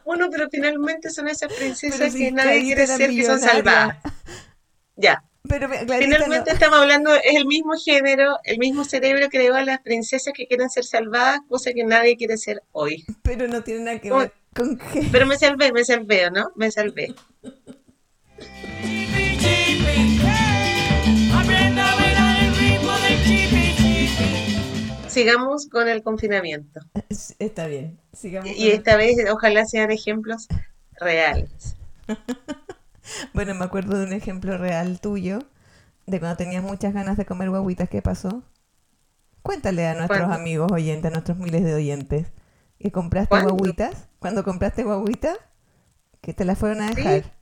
Bueno, 0.05 0.29
pero 0.31 0.49
finalmente 0.51 1.11
son 1.11 1.29
esas 1.29 1.53
princesas 1.53 2.13
si 2.13 2.19
que 2.21 2.33
nadie 2.33 2.63
quiere 2.63 2.87
ser, 2.87 3.11
que 3.11 3.25
son 3.27 3.41
salvadas. 3.41 3.99
Ya. 4.97 5.23
Pero 5.49 5.69
Clarita 5.69 5.99
Finalmente 5.99 6.51
no- 6.51 6.55
estamos 6.55 6.79
hablando, 6.79 7.15
es 7.15 7.35
el 7.37 7.47
mismo 7.47 7.73
género, 7.75 8.39
el 8.45 8.59
mismo 8.59 8.85
cerebro 8.85 9.29
que 9.29 9.39
le 9.39 9.51
va 9.51 9.59
a 9.61 9.65
las 9.65 9.81
princesas 9.81 10.33
que 10.35 10.47
quieren 10.47 10.71
ser 10.71 10.85
salvadas, 10.85 11.41
cosa 11.49 11.73
que 11.73 11.85
nadie 11.85 12.17
quiere 12.17 12.37
ser 12.39 12.63
hoy. 12.73 13.05
pero 13.23 13.49
no 13.49 13.63
tiene 13.63 13.81
nada 13.85 13.99
que 14.01 14.11
ver 14.13 14.33
con. 14.55 14.79
Pero 15.13 15.27
me 15.27 15.37
salvé, 15.37 15.73
me 15.73 15.85
salvé, 15.85 16.31
¿no? 16.31 16.51
Me 16.57 16.71
salvé. 16.71 17.15
Sigamos 25.09 25.69
con 25.69 25.89
el 25.89 26.03
confinamiento. 26.03 26.81
Está 27.39 27.67
bien, 27.67 27.99
sigamos. 28.13 28.51
Y 28.57 28.69
esta 28.71 28.97
vez 28.97 29.17
ojalá 29.31 29.65
sean 29.65 29.91
ejemplos 29.91 30.47
reales. 31.01 31.77
Bueno, 33.33 33.55
me 33.55 33.65
acuerdo 33.65 33.99
de 33.99 34.05
un 34.05 34.13
ejemplo 34.13 34.59
real 34.59 35.01
tuyo, 35.01 35.39
de 36.07 36.21
cuando 36.21 36.37
tenías 36.37 36.63
muchas 36.63 36.93
ganas 36.93 37.17
de 37.17 37.25
comer 37.25 37.49
guaguitas, 37.49 37.89
¿qué 37.89 38.03
pasó? 38.03 38.43
Cuéntale 39.43 39.87
a 39.87 39.95
nuestros 39.95 40.19
¿Cuándo? 40.19 40.35
amigos 40.35 40.71
oyentes, 40.71 41.11
a 41.11 41.13
nuestros 41.15 41.39
miles 41.39 41.65
de 41.65 41.75
oyentes, 41.75 42.27
que 42.79 42.93
compraste 42.93 43.31
¿Cuándo? 43.31 43.55
guaguitas, 43.55 44.08
cuando 44.19 44.45
compraste 44.45 44.85
guaguitas, 44.85 45.39
que 46.21 46.35
te 46.35 46.45
las 46.45 46.59
fueron 46.59 46.81
a 46.83 46.89
Sí. 46.95 47.03
dejar. 47.03 47.39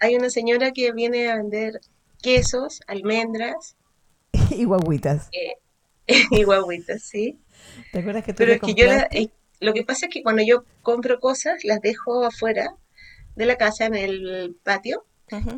Hay 0.00 0.16
una 0.16 0.30
señora 0.30 0.72
que 0.72 0.92
viene 0.92 1.28
a 1.28 1.36
vender 1.36 1.80
quesos, 2.22 2.80
almendras 2.86 3.76
y 4.50 4.64
guaguitas. 4.64 5.30
y 6.30 6.42
guaguitas, 6.44 7.02
¿sí? 7.02 7.38
¿Te 7.92 7.98
acuerdas 8.00 8.24
que 8.24 8.32
tú 8.32 8.38
Pero 8.38 8.52
es 8.52 8.60
que 8.60 8.74
yo 8.74 8.86
la- 8.86 9.08
eh, 9.10 9.28
lo 9.60 9.72
que 9.74 9.84
pasa 9.84 10.06
es 10.06 10.12
que 10.12 10.22
cuando 10.22 10.42
yo 10.42 10.64
compro 10.82 11.18
cosas, 11.20 11.64
las 11.64 11.80
dejo 11.80 12.24
afuera 12.24 12.74
de 13.36 13.46
la 13.46 13.56
casa 13.56 13.86
en 13.86 13.94
el 13.94 14.56
patio 14.62 15.04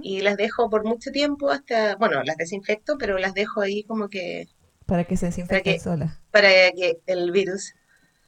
y 0.03 0.21
las 0.21 0.37
dejo 0.37 0.69
por 0.69 0.85
mucho 0.85 1.13
tiempo 1.13 1.51
hasta, 1.51 1.95
bueno, 1.97 2.23
las 2.25 2.37
desinfecto, 2.37 2.97
pero 2.99 3.19
las 3.19 3.35
dejo 3.35 3.61
ahí 3.61 3.85
como 3.85 4.09
que 4.09 4.49
Para 4.87 5.05
que 5.05 5.17
se 5.17 5.27
desinfecten 5.27 5.79
solas. 5.81 6.19
para 6.33 6.49
que 6.73 6.99
el 7.07 7.31
virus 7.31 7.75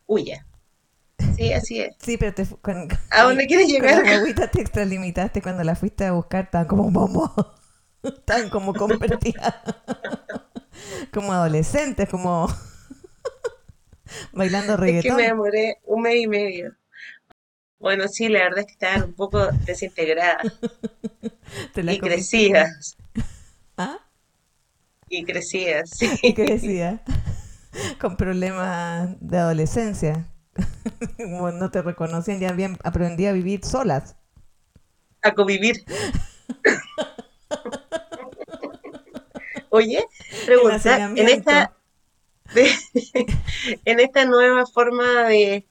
huya. 0.06 0.46
Sí, 1.30 1.52
así 1.52 1.80
es. 1.80 1.96
Sí, 1.98 2.16
pero 2.18 2.34
te, 2.34 2.46
con, 2.62 2.88
¿A 3.10 3.22
dónde 3.24 3.46
quieres 3.46 3.68
con 3.78 3.90
llegar? 3.90 3.96
las 3.96 4.06
guaguitas 4.06 4.50
te 4.50 4.60
extralimitaste 4.60 5.42
cuando 5.42 5.64
las 5.64 5.78
fuiste 5.78 6.04
a 6.06 6.12
buscar, 6.12 6.44
estaban 6.44 6.66
como 6.68 6.90
momo, 6.90 7.32
estaban 8.02 8.50
como 8.50 8.74
convertidas, 8.74 9.54
como 11.12 11.32
adolescentes, 11.32 12.08
como 12.08 12.48
bailando 14.32 14.76
Es 14.84 14.96
que 15.00 15.12
reggaetón. 15.12 15.16
me 15.16 15.22
demoré 15.24 15.78
un 15.84 16.02
mes 16.02 16.16
y 16.16 16.26
medio. 16.26 16.76
Bueno, 17.78 18.08
sí, 18.08 18.28
la 18.28 18.40
verdad 18.44 18.60
es 18.60 18.66
que 18.66 18.72
estaban 18.72 19.02
un 19.04 19.14
poco 19.14 19.50
desintegradas 19.66 20.46
Te 21.72 21.82
y 21.82 21.98
comiste. 21.98 22.00
crecidas, 22.00 22.96
¿Ah? 23.76 23.98
y 25.08 25.24
crecidas, 25.24 25.90
sí. 25.90 26.10
¿Y 26.22 26.32
decía? 26.32 27.02
Con 28.00 28.16
problemas 28.16 29.16
de 29.20 29.38
adolescencia. 29.38 30.26
No 31.18 31.70
te 31.70 31.82
reconocían, 31.82 32.40
ya 32.40 32.50
habían 32.50 32.78
aprendido 32.84 33.30
a 33.30 33.32
vivir 33.32 33.64
solas. 33.64 34.16
A 35.22 35.32
convivir. 35.32 35.84
Oye, 39.70 40.04
pregunta, 40.44 41.12
en 41.16 41.28
esta, 41.28 41.72
de- 42.54 42.70
en 43.84 44.00
esta 44.00 44.24
nueva 44.26 44.66
forma 44.66 45.24
de 45.24 45.64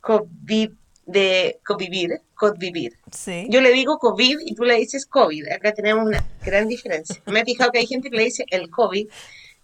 COVID, 0.00 0.70
de 1.06 1.58
convivir, 1.66 2.20
convivir. 2.34 2.96
Sí. 3.12 3.46
Yo 3.50 3.60
le 3.60 3.72
digo 3.72 3.98
COVID 3.98 4.38
y 4.46 4.54
tú 4.54 4.64
le 4.64 4.76
dices 4.76 5.04
COVID. 5.06 5.48
Acá 5.48 5.74
tenemos 5.74 6.06
una 6.06 6.24
gran 6.44 6.68
diferencia. 6.68 7.20
Me 7.26 7.40
he 7.40 7.44
fijado 7.44 7.70
que 7.70 7.78
hay 7.80 7.86
gente 7.86 8.10
que 8.10 8.16
le 8.16 8.24
dice 8.24 8.44
el 8.48 8.70
COVID. 8.70 9.08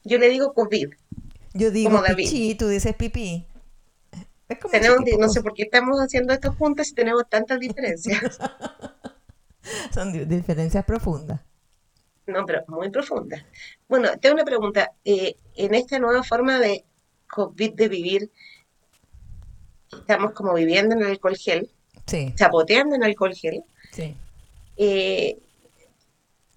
Yo 0.04 0.18
le 0.18 0.28
digo 0.28 0.52
COVID. 0.52 0.90
Yo 1.54 1.70
digo 1.70 1.90
como 1.90 2.02
David. 2.02 2.24
pichí, 2.24 2.54
tú 2.54 2.68
dices 2.68 2.94
pipí. 2.94 3.46
Es 4.50 4.58
como 4.58 4.72
Tenemos, 4.72 5.00
no 5.18 5.28
sé 5.30 5.42
por 5.42 5.54
qué 5.54 5.62
estamos 5.62 5.98
haciendo 5.98 6.32
esto 6.34 6.52
juntas 6.52 6.88
si 6.88 6.94
tenemos 6.94 7.24
tantas 7.28 7.58
diferencias. 7.58 8.38
Son 9.94 10.12
di- 10.12 10.24
diferencias 10.26 10.84
profundas. 10.84 11.40
No, 12.26 12.44
pero 12.46 12.62
muy 12.68 12.90
profunda. 12.90 13.44
Bueno, 13.88 14.08
tengo 14.20 14.34
una 14.34 14.44
pregunta. 14.44 14.92
Eh, 15.04 15.36
en 15.56 15.74
esta 15.74 15.98
nueva 15.98 16.22
forma 16.22 16.58
de 16.58 16.84
COVID 17.28 17.72
de 17.74 17.88
vivir, 17.88 18.30
estamos 19.92 20.32
como 20.32 20.54
viviendo 20.54 20.94
en 20.96 21.04
alcohol 21.04 21.36
gel, 21.36 21.70
Sí, 22.06 22.32
chapoteando 22.36 22.94
en 22.96 23.04
alcohol 23.04 23.34
gel. 23.34 23.62
sí. 23.92 24.16
Eh, 24.76 25.38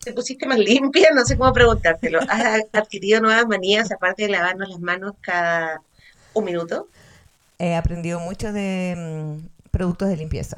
¿te 0.03 0.13
pusiste 0.13 0.47
más 0.47 0.57
limpia? 0.57 1.09
No 1.13 1.25
sé 1.25 1.37
cómo 1.37 1.51
preguntártelo. 1.53 2.19
¿Has 2.29 2.63
adquirido 2.73 3.21
nuevas 3.21 3.45
manías 3.47 3.91
aparte 3.91 4.23
de 4.23 4.29
lavarnos 4.29 4.69
las 4.69 4.79
manos 4.79 5.13
cada 5.21 5.81
un 6.33 6.45
minuto? 6.45 6.87
He 7.63 7.75
aprendido 7.75 8.19
mucho 8.19 8.51
de 8.51 8.93
mm, 8.97 9.69
productos 9.71 10.09
de 10.09 10.17
limpieza. 10.17 10.57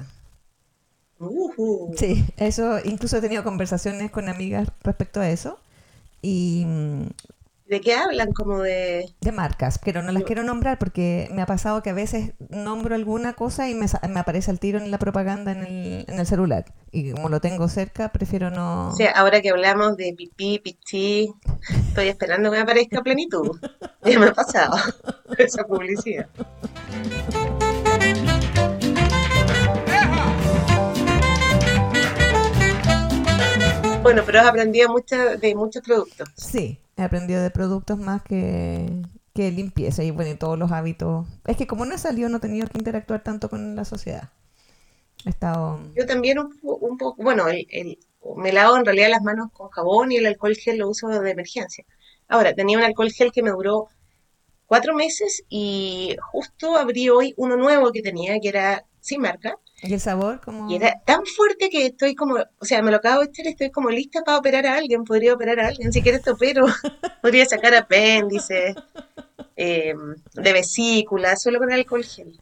Ujú. 1.20 1.94
Sí, 1.96 2.26
eso, 2.38 2.80
incluso 2.84 3.18
he 3.18 3.22
tenido 3.22 3.44
conversaciones 3.44 4.10
con 4.10 4.28
amigas 4.28 4.70
respecto 4.82 5.20
a 5.20 5.30
eso. 5.30 5.60
Y 6.24 6.64
mm, 6.66 7.06
¿De 7.68 7.82
qué 7.82 7.96
hablan? 7.96 8.32
Como 8.32 8.62
de... 8.62 9.12
de 9.22 9.32
marcas, 9.32 9.80
pero 9.84 10.04
no 10.04 10.12
las 10.12 10.22
quiero 10.24 10.44
nombrar 10.44 10.78
porque 10.78 11.28
me 11.32 11.42
ha 11.42 11.48
pasado 11.48 11.82
que 11.82 11.90
a 11.90 11.94
veces 11.94 12.34
nombro 12.50 12.94
alguna 12.94 13.34
cosa 13.34 13.68
y 13.68 13.74
me, 13.74 13.88
aparece 14.20 14.52
al 14.52 14.60
tiro 14.60 14.78
en 14.78 14.92
la 14.92 15.00
propaganda 15.00 15.52
en 15.52 15.64
el, 15.64 16.06
en 16.08 16.20
el 16.20 16.28
celular. 16.28 16.66
Y 16.92 17.12
como 17.12 17.28
lo 17.30 17.42
tengo 17.42 17.68
cerca, 17.68 18.10
prefiero 18.10 18.52
no... 18.52 18.90
O 18.90 18.96
sea, 18.96 19.12
ahora 19.12 19.42
que 19.42 19.50
hablamos 19.50 19.98
de 19.98 20.14
pipí, 20.16 20.60
pichí, 20.60 21.34
estoy 21.88 22.10
esperando 22.10 22.52
que 22.52 22.58
me 22.58 22.64
aparezca 22.64 23.02
plenitud. 23.02 23.60
Ya 24.06 24.20
me 24.20 24.28
ha 24.28 24.34
pasado 24.34 24.78
esa 25.40 25.64
publicidad. 25.64 26.28
Bueno, 34.02 34.22
pero 34.26 34.40
has 34.40 34.48
aprendido 34.48 34.90
mucho 34.90 35.16
de 35.38 35.56
muchos 35.56 35.82
productos. 35.84 36.30
Sí, 36.36 36.80
he 36.96 37.02
aprendido 37.02 37.42
de 37.42 37.50
productos 37.50 37.98
más 37.98 38.22
que, 38.22 39.02
que 39.34 39.52
limpieza 39.52 40.04
y 40.04 40.12
bueno, 40.12 40.32
y 40.32 40.36
todos 40.36 40.60
los 40.60 40.72
hábitos. 40.72 41.26
Es 41.46 41.58
que 41.58 41.66
como 41.66 41.86
no 41.86 41.96
he 41.96 41.98
salido, 41.98 42.30
no 42.30 42.38
he 42.38 42.40
tenido 42.40 42.68
que 42.68 42.78
interactuar 42.78 43.24
tanto 43.24 43.50
con 43.50 43.76
la 43.76 43.84
sociedad. 43.84 44.30
He 45.26 45.30
estado... 45.30 45.80
Yo 45.96 46.06
también 46.06 46.38
un 46.40 46.98
poco, 47.00 47.24
bueno, 47.24 47.48
el, 47.48 47.66
el- 47.72 47.98
me 48.38 48.52
lavo 48.52 48.78
en 48.78 48.86
realidad 48.86 49.10
las 49.10 49.24
manos 49.24 49.52
con 49.52 49.70
jabón 49.70 50.12
y 50.12 50.18
el 50.18 50.26
alcohol 50.28 50.56
gel 50.56 50.78
lo 50.78 50.90
uso 50.90 51.08
de 51.08 51.32
emergencia. 51.32 51.84
Ahora, 52.28 52.54
tenía 52.54 52.78
un 52.78 52.84
alcohol 52.84 53.12
gel 53.12 53.32
que 53.32 53.42
me 53.44 53.52
duró 53.52 53.88
cuatro 54.66 54.96
meses 54.96 55.44
y 55.50 56.16
justo 56.32 56.76
abrí 56.78 57.10
hoy 57.10 57.34
uno 57.38 57.56
nuevo 57.58 57.92
que 57.92 58.02
tenía, 58.02 58.40
que 58.40 58.50
era 58.50 58.86
sin 59.00 59.22
marca, 59.22 59.58
¿Y 59.82 59.94
el 59.94 60.00
sabor? 60.00 60.42
Como... 60.42 60.70
y 60.70 60.76
era 60.76 61.00
tan 61.06 61.26
fuerte 61.26 61.70
que 61.70 61.86
estoy 61.88 62.16
como, 62.16 62.36
o 62.36 62.66
sea, 62.66 62.82
me 62.82 62.92
lo 62.92 62.98
acabo 62.98 63.22
de 63.22 63.28
echar 63.28 63.48
estoy 63.48 63.70
como 63.70 63.90
lista 63.90 64.22
para 64.24 64.38
operar 64.38 64.66
a 64.66 64.76
alguien, 64.78 65.04
podría 65.04 65.34
operar 65.34 65.60
a 65.60 65.68
alguien, 65.68 65.92
si 65.92 66.02
quieres 66.02 66.22
te 66.24 66.32
opero, 66.32 66.66
podría 67.22 67.46
sacar 67.46 67.76
apéndices, 67.76 68.76
eh, 69.58 69.94
de 70.34 70.54
vesícula, 70.54 71.36
solo 71.36 71.60
con 71.60 71.72
alcohol 71.72 72.04
gel. 72.04 72.40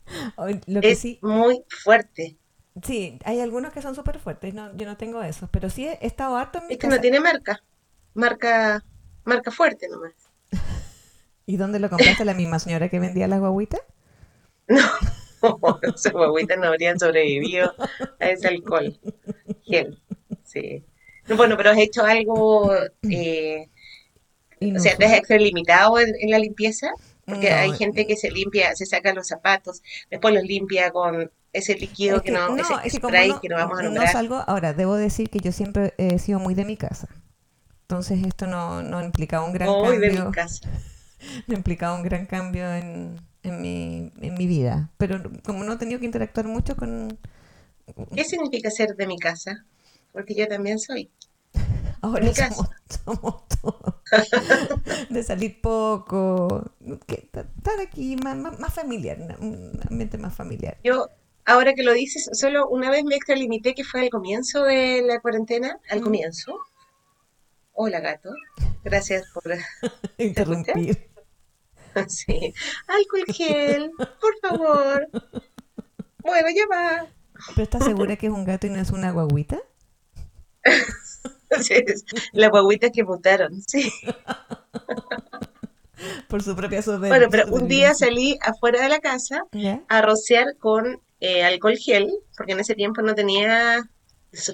Lo 0.67 0.81
que 0.81 0.91
Es 0.91 0.99
sí, 0.99 1.19
muy 1.21 1.63
fuerte. 1.67 2.37
sí, 2.83 3.19
hay 3.25 3.41
algunos 3.41 3.73
que 3.73 3.81
son 3.81 3.95
súper 3.95 4.19
fuertes, 4.19 4.53
no, 4.53 4.75
yo 4.77 4.85
no 4.85 4.95
tengo 4.95 5.21
esos, 5.23 5.49
pero 5.49 5.69
sí 5.69 5.87
he, 5.87 5.97
estado 6.05 6.37
harto 6.37 6.59
en 6.59 6.67
mi 6.67 6.73
Es 6.73 6.79
que 6.79 6.87
casa. 6.87 6.95
no 6.95 7.01
tiene 7.01 7.19
marca, 7.19 7.63
marca, 8.13 8.85
marca 9.25 9.51
fuerte 9.51 9.89
nomás. 9.89 10.13
¿Y 11.45 11.57
dónde 11.57 11.79
lo 11.79 11.89
compraste? 11.89 12.25
¿La 12.25 12.33
misma 12.33 12.59
señora 12.59 12.89
que 12.89 12.99
vendía 12.99 13.27
las 13.27 13.39
guaguitas? 13.39 13.81
Esos 15.95 16.13
guaguitas 16.13 16.57
no 16.57 16.67
habrían 16.67 16.99
sobrevivido 16.99 17.73
a 18.19 18.29
ese 18.29 18.47
alcohol 18.47 18.97
gel. 19.63 19.99
Sí. 20.43 20.85
No, 21.27 21.37
Bueno, 21.37 21.57
pero 21.57 21.71
has 21.71 21.77
hecho 21.77 22.03
algo, 22.05 22.71
eh, 23.09 23.69
o 24.75 24.79
sea, 24.79 24.97
te 24.97 25.05
has 25.05 25.13
extralimitado 25.13 25.99
en, 25.99 26.13
en 26.19 26.31
la 26.31 26.39
limpieza. 26.39 26.89
Porque 27.27 27.49
No, 27.49 27.57
hay 27.57 27.73
gente 27.73 28.05
que 28.07 28.17
se 28.17 28.31
limpia, 28.31 28.75
se 28.75 28.85
saca 28.85 29.13
los 29.13 29.27
zapatos, 29.27 29.81
después 30.11 30.33
los 30.33 30.43
limpia 30.43 30.91
con 30.91 31.31
ese 31.53 31.75
líquido 31.75 32.17
Es 32.17 32.23
que 32.23 32.31
que, 32.31 32.31
no, 32.31 32.49
no, 32.49 32.79
ese 32.81 32.81
es 32.83 32.99
que 32.99 32.99
spray 32.99 33.27
no, 33.27 33.41
que 33.41 33.49
no 33.49 33.55
vamos 33.57 33.79
a 33.79 33.83
no 33.83 33.89
nombrar. 33.89 34.07
salgo, 34.07 34.35
ahora 34.47 34.73
debo 34.73 34.95
decir 34.95 35.29
que 35.29 35.39
yo 35.39 35.51
siempre 35.51 35.93
he 35.97 36.19
sido 36.19 36.39
muy 36.39 36.55
de 36.55 36.65
mi 36.65 36.77
casa. 36.77 37.07
Entonces 37.83 38.23
esto 38.25 38.47
no, 38.47 38.83
no 38.83 39.03
implicaba 39.03 39.45
un 39.45 39.53
gran 39.53 39.69
de 39.69 39.77
cambio, 39.77 40.11
mi 40.11 40.27
casa. 40.31 40.69
no 41.47 41.55
implicaba 41.55 41.95
un 41.95 42.03
gran 42.03 42.25
cambio 42.25 42.71
en, 42.73 43.19
en 43.43 43.61
mi, 43.61 44.11
en 44.21 44.33
mi 44.35 44.47
vida. 44.47 44.89
Pero 44.97 45.21
como 45.43 45.63
no 45.63 45.73
he 45.73 45.77
tenido 45.77 45.99
que 45.99 46.05
interactuar 46.05 46.47
mucho 46.47 46.75
con... 46.75 47.17
¿Qué 48.15 48.23
significa 48.23 48.69
ser 48.71 48.95
de 48.95 49.07
mi 49.07 49.17
casa? 49.19 49.65
Porque 50.11 50.35
yo 50.35 50.47
también 50.47 50.79
soy. 50.79 51.09
Ahora 52.01 52.25
mi 52.25 52.33
casa. 52.33 52.53
somos, 52.55 52.69
somos 53.05 53.47
todos. 53.61 53.95
De 55.09 55.23
salir 55.23 55.61
poco, 55.61 56.71
que 57.07 57.15
estar 57.33 57.79
aquí 57.81 58.15
más, 58.17 58.35
más, 58.37 58.59
más 58.59 58.73
familiar, 58.73 59.17
un 59.39 59.79
ambiente 59.89 60.17
más 60.17 60.35
familiar. 60.35 60.77
Yo, 60.83 61.07
ahora 61.45 61.73
que 61.73 61.83
lo 61.83 61.93
dices, 61.93 62.29
solo 62.33 62.67
una 62.67 62.89
vez 62.91 63.03
me 63.05 63.15
extralimité 63.15 63.73
que 63.73 63.83
fue 63.83 64.01
al 64.01 64.09
comienzo 64.09 64.63
de 64.63 65.01
la 65.01 65.19
cuarentena, 65.19 65.79
al 65.89 66.01
Mm. 66.01 66.03
comienzo. 66.03 66.59
Hola 67.73 67.99
gato, 68.01 68.29
gracias 68.83 69.23
por... 69.33 69.43
Interrumpir. 70.17 71.09
Sí. 72.07 72.53
Alcohol 72.87 73.25
gel, 73.33 73.91
por 74.19 74.35
favor. 74.41 75.07
Bueno, 76.19 76.47
ya 76.55 76.63
va. 76.71 77.07
¿Pero 77.55 77.63
estás 77.63 77.83
segura 77.83 78.15
que 78.15 78.27
es 78.27 78.33
un 78.33 78.45
gato 78.45 78.67
y 78.67 78.69
no 78.69 78.79
es 78.79 78.91
una 78.91 79.11
guaguita? 79.11 79.59
Sí, 81.61 81.73
es- 81.85 82.03
Las 82.31 82.49
guaguitas 82.49 82.89
que 82.91 83.03
mutaron, 83.03 83.61
sí. 83.67 83.91
Por 86.27 86.41
su 86.41 86.55
propia 86.55 86.81
sober- 86.81 87.09
Bueno, 87.09 87.27
pero 87.29 87.45
un 87.53 87.67
día 87.67 87.93
salí 87.93 88.37
afuera 88.41 88.81
de 88.81 88.89
la 88.89 88.99
casa 88.99 89.43
¿Ya? 89.51 89.83
a 89.87 90.01
rociar 90.01 90.57
con 90.57 90.99
eh, 91.19 91.43
alcohol 91.43 91.77
gel, 91.77 92.11
porque 92.35 92.53
en 92.53 92.59
ese 92.59 92.73
tiempo 92.75 93.01
no 93.03 93.13
tenía 93.15 93.87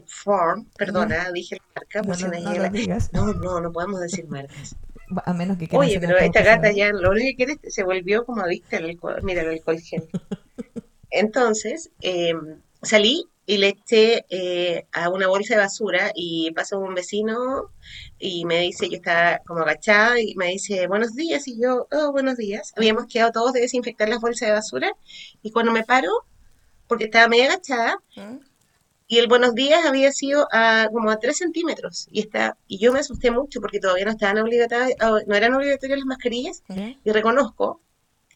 Form, 0.08 0.66
perdona, 0.78 1.32
dije 1.32 1.56
la 1.56 1.64
marca, 1.74 2.02
No, 2.02 2.08
por 2.08 2.18
si 2.18 2.24
no, 2.26 2.32
no 2.54 2.70
digas. 2.70 3.10
No, 3.14 3.34
no, 3.34 3.62
no 3.62 3.72
podemos 3.72 4.02
decir 4.02 4.28
marcas. 4.28 4.76
A 5.26 5.34
menos 5.34 5.58
que 5.58 5.68
quieras 5.68 5.88
Oye, 5.88 6.00
pero 6.00 6.18
esta 6.18 6.42
gata 6.42 6.72
ya 6.72 6.90
lo 6.92 7.12
único 7.12 7.26
que 7.26 7.36
quiere 7.36 7.60
se 7.70 7.84
volvió 7.84 8.26
como 8.26 8.42
adicta 8.42 8.78
al 8.78 8.86
alcohol. 8.86 9.20
Mira, 9.24 9.42
el 9.42 9.50
alcohol 9.50 9.80
gel. 9.80 10.08
Entonces, 11.10 11.92
eh, 12.02 12.34
salí 12.82 13.26
y 13.50 13.58
le 13.58 13.70
eché 13.70 14.26
eh, 14.30 14.86
a 14.92 15.10
una 15.10 15.28
bolsa 15.28 15.56
de 15.56 15.62
basura 15.62 16.12
y 16.14 16.52
pasó 16.52 16.78
un 16.78 16.94
vecino 16.94 17.72
y 18.20 18.46
me 18.46 18.60
dice, 18.60 18.88
yo 18.90 18.98
estaba 18.98 19.40
como 19.40 19.62
agachada 19.62 20.22
y 20.22 20.36
me 20.36 20.50
dice, 20.50 20.86
buenos 20.86 21.16
días, 21.16 21.48
y 21.48 21.60
yo, 21.60 21.88
oh, 21.92 22.12
buenos 22.12 22.38
días. 22.38 22.74
Habíamos 22.78 23.08
quedado 23.08 23.32
todos 23.32 23.54
de 23.54 23.62
desinfectar 23.62 24.08
las 24.08 24.22
bolsas 24.22 24.50
de 24.50 24.54
basura 24.54 24.92
y 25.42 25.50
cuando 25.50 25.72
me 25.72 25.84
paro, 25.84 26.12
porque 26.88 27.06
estaba 27.06 27.28
medio 27.28 27.46
agachada, 27.46 27.98
¿Mm? 28.16 28.38
Y 29.12 29.18
el 29.18 29.28
buenos 29.28 29.56
días 29.56 29.86
había 29.88 30.12
sido 30.12 30.48
a, 30.52 30.88
como 30.94 31.10
a 31.10 31.18
3 31.18 31.36
centímetros. 31.36 32.08
Y, 32.12 32.20
está, 32.22 32.56
y 32.68 32.78
yo 32.78 32.94
me 32.94 33.00
asusté 33.00 33.32
mucho 33.32 33.60
porque 33.60 33.80
todavía 33.80 34.06
no 34.06 34.12
estaban 34.12 34.38
obligatorias, 34.38 34.96
no 35.26 35.36
eran 35.36 35.56
obligatorias 35.56 35.98
las 35.98 36.06
mascarillas. 36.06 36.62
Y 37.04 37.12
reconozco, 37.12 37.82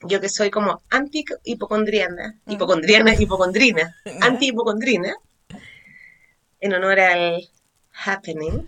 yo 0.02 0.20
que 0.20 0.30
soy 0.30 0.50
como 0.50 0.82
anti-hipocondriana, 0.90 2.40
Mm. 2.46 2.52
hipocondriana, 2.54 3.14
hipocondrina, 3.14 3.96
anti-hipocondrina, 4.22 5.14
en 6.60 6.74
honor 6.74 7.00
al 7.00 7.48
happening, 8.06 8.66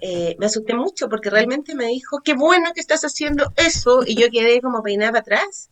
eh, 0.00 0.36
me 0.38 0.46
asusté 0.46 0.74
mucho 0.74 1.08
porque 1.08 1.30
realmente 1.30 1.74
me 1.74 1.86
dijo, 1.86 2.20
qué 2.24 2.34
bueno 2.34 2.70
que 2.72 2.80
estás 2.80 3.02
haciendo 3.02 3.52
eso, 3.56 4.04
y 4.06 4.14
yo 4.14 4.30
quedé 4.30 4.60
como 4.60 4.84
peinada 4.84 5.10
para 5.10 5.20
atrás. 5.40 5.68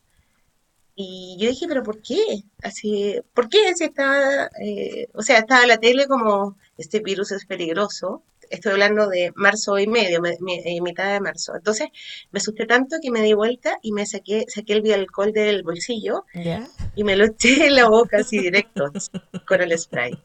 Y 1.00 1.36
yo 1.38 1.48
dije, 1.48 1.66
pero 1.68 1.84
¿por 1.84 2.02
qué? 2.02 2.42
Así, 2.60 3.14
¿por 3.32 3.48
qué 3.48 3.72
si 3.76 3.84
estaba, 3.84 4.50
eh, 4.60 5.06
o 5.14 5.22
sea, 5.22 5.38
estaba 5.38 5.64
la 5.64 5.76
tele 5.78 6.08
como, 6.08 6.56
este 6.76 6.98
virus 6.98 7.30
es 7.30 7.46
peligroso? 7.46 8.24
Estoy 8.50 8.72
hablando 8.72 9.08
de 9.08 9.30
marzo 9.36 9.78
y 9.78 9.86
medio, 9.86 10.20
me- 10.20 10.36
eh, 10.64 10.80
mitad 10.80 11.12
de 11.12 11.20
marzo. 11.20 11.54
Entonces, 11.54 11.88
me 12.32 12.38
asusté 12.38 12.66
tanto 12.66 12.96
que 13.00 13.12
me 13.12 13.22
di 13.22 13.32
vuelta 13.32 13.76
y 13.80 13.92
me 13.92 14.06
saqué, 14.06 14.44
saqué 14.48 14.72
el 14.72 14.92
alcohol 14.92 15.32
del 15.32 15.62
bolsillo 15.62 16.24
y 16.96 17.04
me 17.04 17.14
lo 17.14 17.26
eché 17.26 17.66
en 17.68 17.76
la 17.76 17.88
boca 17.88 18.16
así 18.18 18.40
directo 18.40 18.90
con 19.46 19.60
el 19.62 19.78
spray. 19.78 20.18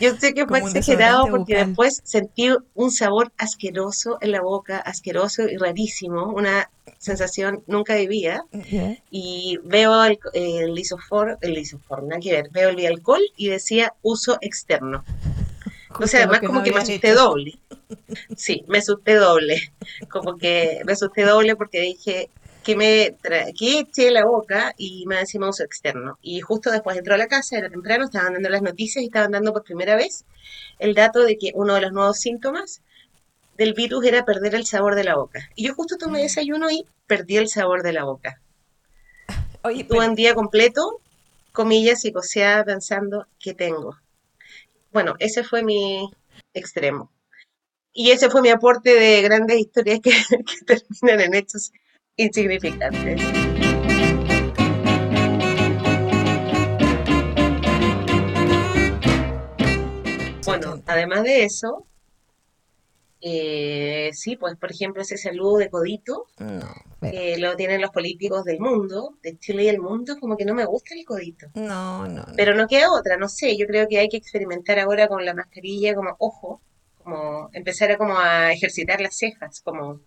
Yo 0.00 0.16
sé 0.16 0.34
que 0.34 0.46
fue 0.46 0.60
exagerado 0.60 1.26
porque 1.26 1.54
bucal. 1.54 1.66
después 1.68 2.00
sentí 2.04 2.48
un 2.74 2.90
sabor 2.90 3.32
asqueroso 3.36 4.18
en 4.20 4.32
la 4.32 4.40
boca, 4.40 4.78
asqueroso 4.78 5.42
y 5.48 5.56
rarísimo, 5.56 6.32
una 6.32 6.70
sensación 6.98 7.62
nunca 7.66 7.96
vivida. 7.96 8.44
¿Ya? 8.70 8.96
Y 9.10 9.58
veo 9.64 10.04
el, 10.04 10.18
el 10.34 10.78
isofor, 10.78 11.38
el 11.40 11.58
isofor, 11.58 12.02
nada 12.02 12.20
que 12.20 12.32
ver, 12.32 12.50
veo 12.50 12.70
el 12.70 12.86
alcohol 12.86 13.22
y 13.36 13.48
decía 13.48 13.94
uso 14.02 14.38
externo. 14.40 15.04
O 15.98 16.06
sea, 16.06 16.20
además 16.20 16.40
que 16.40 16.46
como 16.46 16.60
no 16.60 16.64
que 16.64 16.72
me 16.72 16.80
asusté 16.80 17.10
hecho. 17.10 17.20
doble. 17.20 17.58
Sí, 18.36 18.64
me 18.68 18.78
asusté 18.78 19.14
doble. 19.14 19.72
Como 20.08 20.38
que 20.38 20.80
me 20.86 20.92
asusté 20.92 21.22
doble 21.24 21.56
porque 21.56 21.80
dije 21.80 22.30
que 22.70 22.76
me 22.76 23.52
que 23.58 23.80
eché 23.80 24.10
la 24.10 24.24
boca 24.24 24.74
y 24.76 25.04
me 25.06 25.18
encima 25.18 25.48
uso 25.48 25.64
externo. 25.64 26.18
Y 26.22 26.40
justo 26.40 26.70
después 26.70 26.96
entró 26.96 27.14
a 27.14 27.18
la 27.18 27.26
casa, 27.26 27.58
era 27.58 27.68
temprano, 27.68 28.04
estaban 28.04 28.34
dando 28.34 28.48
las 28.48 28.62
noticias 28.62 29.02
y 29.02 29.06
estaban 29.06 29.32
dando 29.32 29.52
por 29.52 29.64
primera 29.64 29.96
vez 29.96 30.24
el 30.78 30.94
dato 30.94 31.20
de 31.20 31.36
que 31.36 31.52
uno 31.54 31.74
de 31.74 31.80
los 31.80 31.92
nuevos 31.92 32.18
síntomas 32.18 32.82
del 33.56 33.74
virus 33.74 34.04
era 34.06 34.24
perder 34.24 34.54
el 34.54 34.66
sabor 34.66 34.94
de 34.94 35.04
la 35.04 35.16
boca. 35.16 35.50
Y 35.54 35.66
yo 35.66 35.74
justo 35.74 35.96
tomé 35.96 36.22
desayuno 36.22 36.70
y 36.70 36.86
perdí 37.06 37.36
el 37.36 37.48
sabor 37.48 37.82
de 37.82 37.92
la 37.92 38.04
boca. 38.04 38.40
Oye, 39.62 39.84
Tuve 39.84 39.98
pero, 39.98 40.10
un 40.10 40.14
día 40.14 40.34
completo, 40.34 41.00
comillas, 41.52 42.00
psicoseada 42.00 42.64
pensando, 42.64 43.26
¿qué 43.38 43.52
tengo? 43.52 43.98
Bueno, 44.92 45.14
ese 45.18 45.44
fue 45.44 45.62
mi 45.62 46.10
extremo. 46.54 47.10
Y 47.92 48.12
ese 48.12 48.30
fue 48.30 48.40
mi 48.40 48.50
aporte 48.50 48.94
de 48.94 49.20
grandes 49.22 49.58
historias 49.58 50.00
que, 50.00 50.10
que 50.28 50.64
terminan 50.64 51.20
en 51.20 51.34
hechos 51.34 51.72
insignificantes. 52.20 53.20
Bueno, 60.44 60.82
además 60.86 61.22
de 61.22 61.44
eso, 61.44 61.86
eh, 63.20 64.10
sí, 64.12 64.36
pues 64.36 64.56
por 64.56 64.70
ejemplo 64.70 65.02
ese 65.02 65.16
saludo 65.16 65.58
de 65.58 65.70
codito 65.70 66.26
no, 66.38 66.66
que 67.00 67.36
lo 67.38 67.54
tienen 67.54 67.80
los 67.80 67.90
políticos 67.90 68.44
del 68.44 68.58
mundo, 68.58 69.16
de 69.22 69.38
Chile 69.38 69.64
y 69.64 69.68
el 69.68 69.80
mundo, 69.80 70.16
como 70.18 70.36
que 70.36 70.44
no 70.44 70.54
me 70.54 70.64
gusta 70.64 70.94
el 70.94 71.04
codito. 71.04 71.46
no, 71.54 72.06
no, 72.06 72.24
no. 72.24 72.32
Pero 72.36 72.54
no 72.54 72.66
queda 72.66 72.92
otra, 72.92 73.16
no 73.16 73.28
sé, 73.28 73.56
yo 73.56 73.66
creo 73.66 73.86
que 73.88 73.98
hay 73.98 74.08
que 74.08 74.16
experimentar 74.16 74.78
ahora 74.78 75.08
con 75.08 75.24
la 75.24 75.34
mascarilla 75.34 75.94
como 75.94 76.16
ojo, 76.18 76.60
como 77.02 77.48
empezar 77.52 77.92
a 77.92 77.96
como 77.96 78.18
a 78.18 78.52
ejercitar 78.52 79.00
las 79.00 79.16
cejas, 79.16 79.60
como 79.60 80.00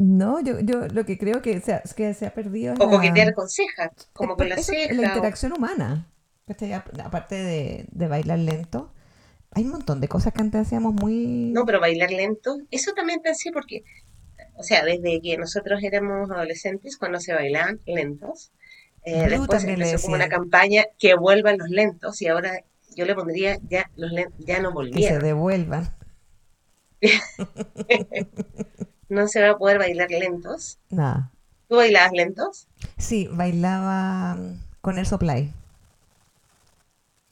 No, 0.00 0.40
yo, 0.40 0.60
yo 0.60 0.88
lo 0.88 1.04
que 1.04 1.18
creo 1.18 1.42
que 1.42 1.60
se 1.60 1.74
ha, 1.74 1.82
que 1.82 2.14
se 2.14 2.26
ha 2.26 2.34
perdido 2.34 2.72
es 2.72 2.80
o 2.80 2.84
la, 2.84 2.90
coquetear 2.90 3.34
con 3.34 3.48
cejas, 3.48 3.90
como 4.14 4.32
es 4.32 4.38
con 4.38 4.48
la 4.48 4.56
ceja. 4.56 4.94
la 4.94 5.02
o- 5.02 5.06
interacción 5.16 5.52
humana. 5.52 6.06
Aparte 7.04 7.36
de, 7.36 7.86
de 7.92 8.08
bailar 8.08 8.38
lento, 8.38 8.92
hay 9.52 9.64
un 9.64 9.70
montón 9.72 10.00
de 10.00 10.08
cosas 10.08 10.32
que 10.32 10.40
antes 10.42 10.62
hacíamos 10.62 10.94
muy... 10.94 11.52
No, 11.52 11.64
pero 11.66 11.80
bailar 11.80 12.10
lento, 12.10 12.56
eso 12.70 12.92
también 12.94 13.20
pensé 13.20 13.50
porque, 13.52 13.84
o 14.56 14.62
sea, 14.62 14.84
desde 14.84 15.20
que 15.22 15.36
nosotros 15.38 15.82
éramos 15.82 16.30
adolescentes, 16.30 16.96
cuando 16.98 17.20
se 17.20 17.34
bailaban 17.34 17.80
lentos, 17.86 18.52
eh, 19.04 19.28
después 19.28 19.64
le 19.64 19.72
empezó 19.72 20.00
como 20.00 20.14
una 20.16 20.28
campaña 20.28 20.84
que 20.98 21.14
vuelvan 21.14 21.58
los 21.58 21.68
lentos 21.70 22.20
y 22.22 22.28
ahora 22.28 22.64
yo 22.96 23.04
le 23.04 23.14
pondría 23.14 23.58
ya 23.68 23.90
los 23.96 24.12
len- 24.12 24.32
ya 24.38 24.60
no 24.60 24.72
que 24.92 25.02
se 25.02 25.18
volvieron. 25.18 25.24
devuelvan. 25.24 25.94
No 29.10 29.28
se 29.28 29.42
va 29.42 29.50
a 29.50 29.58
poder 29.58 29.78
bailar 29.78 30.08
lentos. 30.10 30.78
Nada. 30.88 31.30
¿Tú 31.68 31.76
bailabas 31.76 32.12
lentos? 32.12 32.68
Sí, 32.96 33.28
bailaba 33.30 34.38
con 34.80 34.98
el 34.98 35.06
soplay. 35.06 35.52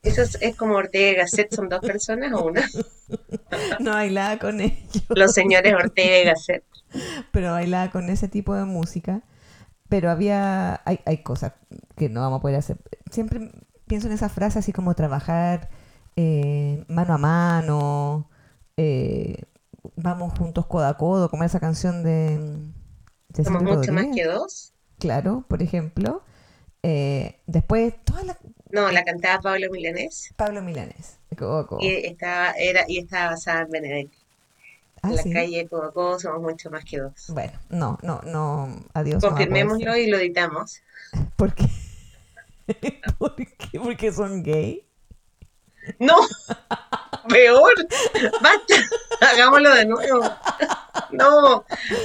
Eso 0.02 0.22
es, 0.22 0.38
es 0.40 0.56
como 0.56 0.74
Ortega 0.74 1.10
y 1.10 1.14
Gasset, 1.14 1.52
¿son 1.54 1.68
dos 1.68 1.80
personas 1.80 2.32
o 2.32 2.44
una? 2.46 2.62
No 3.80 3.92
bailaba 3.92 4.38
con 4.38 4.60
ellos, 4.60 5.04
Los 5.08 5.32
señores 5.32 5.72
Ortega 5.72 6.18
y 6.18 6.24
Gasset. 6.24 6.64
pero 7.32 7.52
bailaba 7.52 7.90
con 7.90 8.10
ese 8.10 8.28
tipo 8.28 8.54
de 8.54 8.64
música. 8.64 9.22
Pero 9.88 10.10
había, 10.10 10.82
hay, 10.84 11.00
hay 11.06 11.22
cosas 11.22 11.52
que 11.96 12.10
no 12.10 12.20
vamos 12.20 12.38
a 12.38 12.42
poder 12.42 12.56
hacer. 12.56 12.76
Siempre 13.10 13.50
pienso 13.86 14.06
en 14.08 14.12
esa 14.12 14.28
frase 14.28 14.58
así 14.58 14.72
como 14.72 14.94
trabajar 14.94 15.70
eh, 16.16 16.84
mano 16.88 17.14
a 17.14 17.18
mano, 17.18 18.30
eh, 18.76 19.44
vamos 19.96 20.32
juntos 20.38 20.66
codo 20.66 20.86
a 20.86 20.96
codo, 20.96 21.30
como 21.30 21.44
esa 21.44 21.60
canción 21.60 22.02
de, 22.02 22.38
de 23.28 23.44
Somos 23.44 23.62
mucho 23.62 23.92
más 23.92 24.08
que 24.14 24.24
dos. 24.24 24.72
claro, 24.98 25.44
por 25.48 25.62
ejemplo. 25.62 26.22
Eh, 26.82 27.40
después, 27.46 27.94
toda 28.04 28.22
la, 28.24 28.38
No, 28.70 28.90
la 28.90 29.04
cantaba 29.04 29.40
Pablo 29.42 29.68
Milanés 29.70 30.34
Pablo 30.36 30.62
Milanés, 30.62 31.18
Coco. 31.36 31.78
y 31.78 31.88
estaba, 32.06 32.52
era, 32.52 32.84
y 32.88 32.98
estaba 32.98 33.30
basada 33.32 33.62
en 33.62 33.70
Benedetti. 33.70 34.18
Ah, 35.02 35.10
en 35.10 35.16
la 35.16 35.22
sí. 35.22 35.32
calle 35.32 35.68
codo 35.68 36.18
somos 36.18 36.40
mucho 36.42 36.70
más 36.70 36.84
que 36.84 36.98
dos. 36.98 37.26
Bueno, 37.28 37.52
no, 37.68 37.98
no, 38.02 38.20
no. 38.24 38.84
Adiós. 38.94 39.22
Confirmémoslo 39.22 39.96
y 39.96 40.08
lo 40.08 40.18
editamos. 40.18 40.82
¿Por 41.36 41.54
qué? 41.54 41.66
¿Por 43.18 43.34
qué? 43.36 43.80
¿Porque 43.80 44.12
son 44.12 44.42
gay? 44.42 44.84
No, 45.98 46.14
peor, 47.28 47.72
basta, 48.40 48.74
hagámoslo 49.32 49.74
de 49.74 49.86
nuevo. 49.86 50.30
No, 51.12 51.64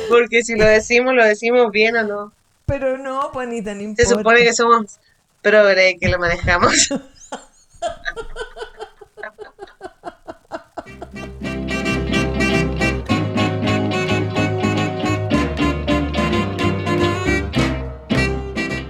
porque 0.10 0.44
si 0.44 0.56
lo 0.56 0.66
decimos, 0.66 1.14
lo 1.14 1.26
decimos 1.26 1.72
bien 1.72 1.96
o 1.98 2.04
no. 2.04 2.34
Pero 2.66 2.98
no, 2.98 3.30
pues 3.34 3.48
ni 3.48 3.62
tan 3.64 3.78
Se 3.78 3.84
importa. 3.84 4.06
supone 4.10 4.44
que 4.44 4.54
somos 4.54 5.00
progre, 5.42 5.98
que 6.00 6.10
lo 6.10 6.20
manejamos. 6.20 6.90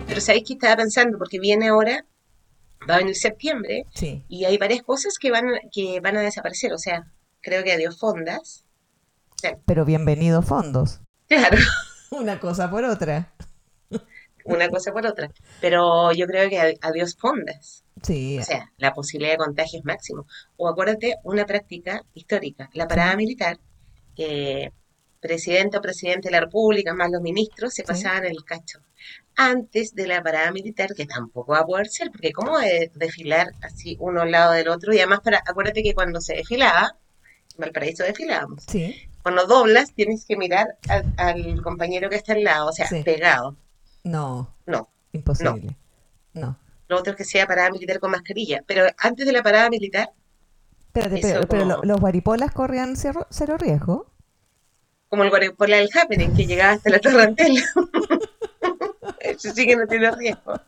Pero 0.08 0.22
¿sabéis 0.22 0.44
qué 0.48 0.54
estaba 0.54 0.76
pensando? 0.78 1.18
Porque 1.18 1.40
viene 1.40 1.70
ahora, 1.70 2.06
va 2.90 2.96
a 2.96 2.98
venir 3.00 3.16
septiembre, 3.16 3.86
Sí. 3.94 4.24
y 4.28 4.46
hay 4.46 4.58
varias 4.58 4.82
cosas 4.84 5.18
que 5.20 5.32
van, 5.32 5.46
que 5.72 6.00
van 6.02 6.18
a 6.18 6.22
desaparecer. 6.22 6.74
O 6.74 6.78
sea, 6.78 7.06
creo 7.42 7.64
que 7.64 7.74
adiós 7.74 7.98
fondas. 8.00 8.66
Pero 9.66 9.84
bienvenidos 9.86 10.46
fondos. 10.46 11.02
Claro, 11.28 11.58
Una 12.12 12.40
cosa 12.40 12.70
por 12.70 12.84
otra. 12.86 13.34
una 14.46 14.70
cosa 14.70 14.92
por 14.92 15.06
otra. 15.06 15.30
Pero 15.62 16.12
yo 16.14 16.26
creo 16.28 16.50
que 16.50 16.60
ad- 16.60 16.76
adiós 16.82 17.16
fondas. 17.18 17.84
Sí. 18.04 18.38
O 18.40 18.44
sea, 18.44 18.72
la 18.78 18.94
posibilidad 18.94 19.34
de 19.34 19.38
contagio 19.38 19.80
es 19.80 19.86
máximo. 19.86 20.26
O 20.58 20.68
acuérdate, 20.68 21.16
una 21.24 21.46
práctica 21.46 22.04
histórica, 22.14 22.70
la 22.74 22.88
parada 22.88 23.16
militar, 23.16 23.58
que 24.16 24.72
presidente 25.24 25.78
o 25.78 25.82
presidente 25.82 26.28
de 26.28 26.34
la 26.34 26.42
República, 26.42 26.94
más 26.94 27.10
los 27.10 27.22
ministros, 27.22 27.74
se 27.74 27.84
pasaban 27.84 28.26
el 28.26 28.44
cacho. 28.46 28.80
Antes 29.36 29.96
de 29.96 30.06
la 30.06 30.22
parada 30.22 30.52
militar, 30.52 30.94
que 30.94 31.08
tampoco 31.08 31.54
va 31.54 31.60
a 31.62 31.66
poder 31.66 31.88
ser, 31.88 32.12
porque 32.12 32.32
¿cómo 32.32 32.58
a 32.58 32.66
desfilar 32.94 33.48
así 33.64 33.98
uno 34.00 34.22
al 34.22 34.30
lado 34.32 34.52
del 34.52 34.68
otro? 34.68 34.94
Y 34.94 35.00
además, 35.00 35.22
para, 35.24 35.40
acuérdate 35.48 35.82
que 35.82 35.96
cuando 35.96 36.22
se 36.22 36.36
desfilaba, 36.36 36.96
en 37.56 37.58
Valparaíso 37.62 38.04
desfilábamos, 38.04 38.64
Sí. 38.68 38.96
cuando 39.24 39.48
doblas 39.48 39.94
tienes 39.96 40.26
que 40.26 40.38
mirar 40.38 40.78
al, 40.90 41.12
al 41.18 41.62
compañero 41.64 42.10
que 42.10 42.18
está 42.18 42.34
al 42.34 42.44
lado, 42.44 42.68
o 42.68 42.72
sea, 42.74 42.88
Sí. 42.88 43.02
pegado. 43.04 43.56
No. 44.04 44.54
No. 44.68 44.90
Imposible. 45.14 45.76
No. 46.34 46.60
Lo 46.90 47.00
otro 47.00 47.12
es 47.14 47.18
que 47.18 47.26
sea 47.26 47.48
parada 47.48 47.72
militar 47.72 48.00
con 48.00 48.12
mascarilla. 48.12 48.62
Pero 48.68 48.86
antes 48.98 49.26
de 49.26 49.32
la 49.32 49.42
parada 49.42 49.70
militar, 49.70 50.12
Espérate, 50.88 51.20
pero, 51.22 51.48
pero 51.48 51.64
como- 51.68 51.84
los 51.84 52.00
guaripolas 52.00 52.52
corrían 52.52 52.96
cero, 52.98 53.26
cero 53.32 53.58
riesgo. 53.58 54.12
Como 55.14 55.26
el 55.26 55.30
guaripola 55.30 55.78
del 55.78 55.92
Happening, 55.94 56.36
que 56.36 56.48
llegaba 56.48 56.72
hasta 56.72 56.90
la 56.90 56.98
Torrentela. 56.98 57.62
Eso 59.20 59.52
sí 59.54 59.68
que 59.68 59.76
no 59.76 59.86
tiene 59.86 60.10
riesgo. 60.10 60.60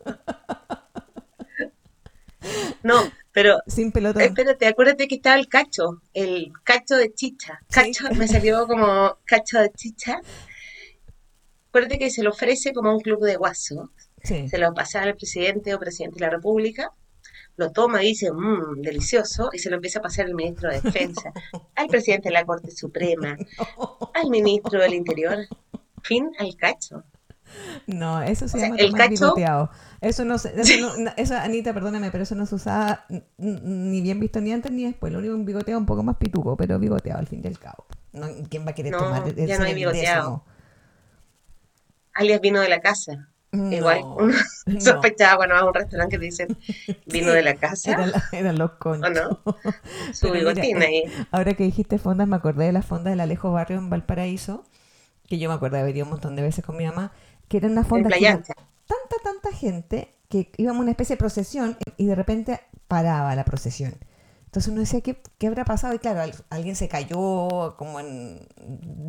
No, 2.84 3.12
pero 3.32 3.58
Sin 3.66 3.92
pelotón. 3.92 4.22
espérate, 4.22 4.68
acuérdate 4.68 5.08
que 5.08 5.16
estaba 5.16 5.36
el 5.36 5.48
cacho, 5.48 6.04
el 6.14 6.52
cacho 6.64 6.96
de 6.96 7.12
chicha. 7.12 7.60
Cacho, 7.72 8.08
me 8.16 8.28
salió 8.28 8.68
como 8.68 9.18
cacho 9.26 9.58
de 9.58 9.72
chicha. 9.72 10.22
Acuérdate 11.70 11.98
que 11.98 12.12
se 12.12 12.22
lo 12.22 12.30
ofrece 12.30 12.72
como 12.72 12.94
un 12.94 13.00
club 13.00 13.26
de 13.26 13.38
guaso. 13.38 13.90
Sí. 14.22 14.48
Se 14.48 14.60
lo 14.60 14.76
pasa 14.76 15.02
al 15.02 15.16
presidente 15.16 15.74
o 15.74 15.80
presidente 15.80 16.20
de 16.20 16.26
la 16.28 16.30
República, 16.30 16.92
lo 17.58 17.72
toma 17.72 18.04
y 18.04 18.08
dice, 18.08 18.32
mmm, 18.32 18.82
delicioso, 18.82 19.50
y 19.54 19.60
se 19.60 19.70
lo 19.70 19.78
empieza 19.78 20.00
a 20.00 20.02
pasar 20.02 20.26
al 20.26 20.36
ministro 20.36 20.70
de 20.70 20.82
Defensa, 20.82 21.32
al 21.76 21.88
presidente 21.88 22.30
de 22.30 22.34
la 22.34 22.46
Corte 22.46 22.72
Suprema, 22.72 23.38
al 24.14 24.30
ministro 24.30 24.80
del 24.82 24.94
Interior. 24.94 25.38
Fin 26.04 26.30
al 26.38 26.56
cacho. 26.56 27.04
No, 27.88 28.22
eso 28.22 28.48
se 28.48 28.58
O 28.58 28.60
sea, 28.60 28.70
llama 28.70 28.80
el 28.80 28.92
cacho- 28.94 29.10
bigoteado. 29.10 29.70
Eso 30.02 30.26
no, 30.26 30.38
se- 30.38 30.60
eso 30.60 30.74
no- 31.00 31.12
eso, 31.16 31.36
Anita, 31.38 31.74
perdóname, 31.74 32.12
pero 32.12 32.24
eso 32.24 32.36
no 32.36 32.46
se 32.46 32.56
usaba 32.56 33.06
ni 33.38 34.02
bien 34.02 34.20
visto 34.20 34.42
ni 34.42 34.52
antes 34.52 34.72
ni 34.72 34.84
después. 34.84 35.14
Lo 35.14 35.20
único 35.20 35.34
un 35.36 35.46
bigoteado 35.46 35.80
un 35.80 35.86
poco 35.86 36.04
más 36.04 36.18
pituco, 36.18 36.58
pero 36.58 36.78
bigoteado 36.80 37.20
al 37.20 37.28
fin 37.28 37.42
y 37.44 37.48
al 37.48 37.58
cabo. 37.58 37.86
No, 38.14 38.28
¿Quién 38.50 38.66
va 38.66 38.72
a 38.72 38.76
querer 38.76 38.92
No, 38.92 39.00
tomar 39.00 39.28
el 39.28 39.48
ya 39.48 39.58
no 39.58 39.66
hay 39.66 39.74
bigoteado. 39.74 40.44
Alias 42.14 42.42
vino 42.42 42.62
de 42.62 42.70
la 42.70 42.80
casa. 42.82 43.30
Igual 43.52 44.00
No, 44.02 44.16
uno 44.18 44.34
no. 44.66 44.82
sospechaba 44.82 45.38
cuando 45.38 45.56
vas 45.56 45.64
a 45.64 45.68
un 45.68 45.74
restaurante 45.74 46.16
que 46.16 46.20
te 46.20 46.26
dicen 46.26 46.58
vino 47.06 47.32
Sí, 47.32 47.36
de 47.36 47.42
la 47.44 47.56
casa 47.56 47.92
Eran, 48.32 48.58
los 48.58 48.72
conchos. 48.74 49.10
o 49.10 49.10
no. 49.46 49.56
Su 50.14 50.32
bigotín 50.32 50.82
eh, 50.82 50.86
ahí. 50.86 51.04
Ahora 51.32 51.54
que 51.54 51.64
dijiste 51.64 51.98
fondas, 51.98 52.28
me 52.28 52.36
acordé 52.36 52.66
de 52.66 52.72
las 52.74 52.86
fondas 52.86 53.12
del 53.14 53.22
Alejo 53.22 53.52
Barrio 53.52 53.78
en 53.78 53.90
Valparaíso, 53.90 54.64
que 55.28 55.40
yo 55.40 55.50
me 55.50 55.56
acuerdo 55.56 55.78
de 55.78 55.84
haber 55.84 55.96
ido 55.96 56.06
un 56.06 56.12
montón 56.12 56.36
de 56.36 56.42
veces 56.42 56.66
con 56.66 56.78
mi 56.78 56.86
mamá, 56.86 57.12
que 57.48 57.58
eran 57.58 57.72
unas 57.72 57.88
fondas 57.88 58.14
tanta, 58.14 59.16
tanta 59.24 59.52
gente 59.56 60.14
que 60.30 60.52
íbamos 60.58 60.80
a 60.82 60.84
una 60.84 60.92
especie 60.92 61.16
de 61.16 61.20
procesión 61.20 61.78
y 61.98 62.08
de 62.08 62.16
repente 62.16 62.60
paraba 62.88 63.36
la 63.36 63.46
procesión. 63.46 63.96
Entonces 64.56 64.72
uno 64.72 64.80
decía, 64.80 65.02
¿qué, 65.02 65.22
qué 65.38 65.48
habrá 65.48 65.66
pasado? 65.66 65.94
Y 65.96 66.00
claro, 66.00 66.22
al- 66.22 66.34
alguien 66.50 66.78
se 66.78 66.88
cayó 66.88 67.76
como 67.78 68.00
en 68.00 68.40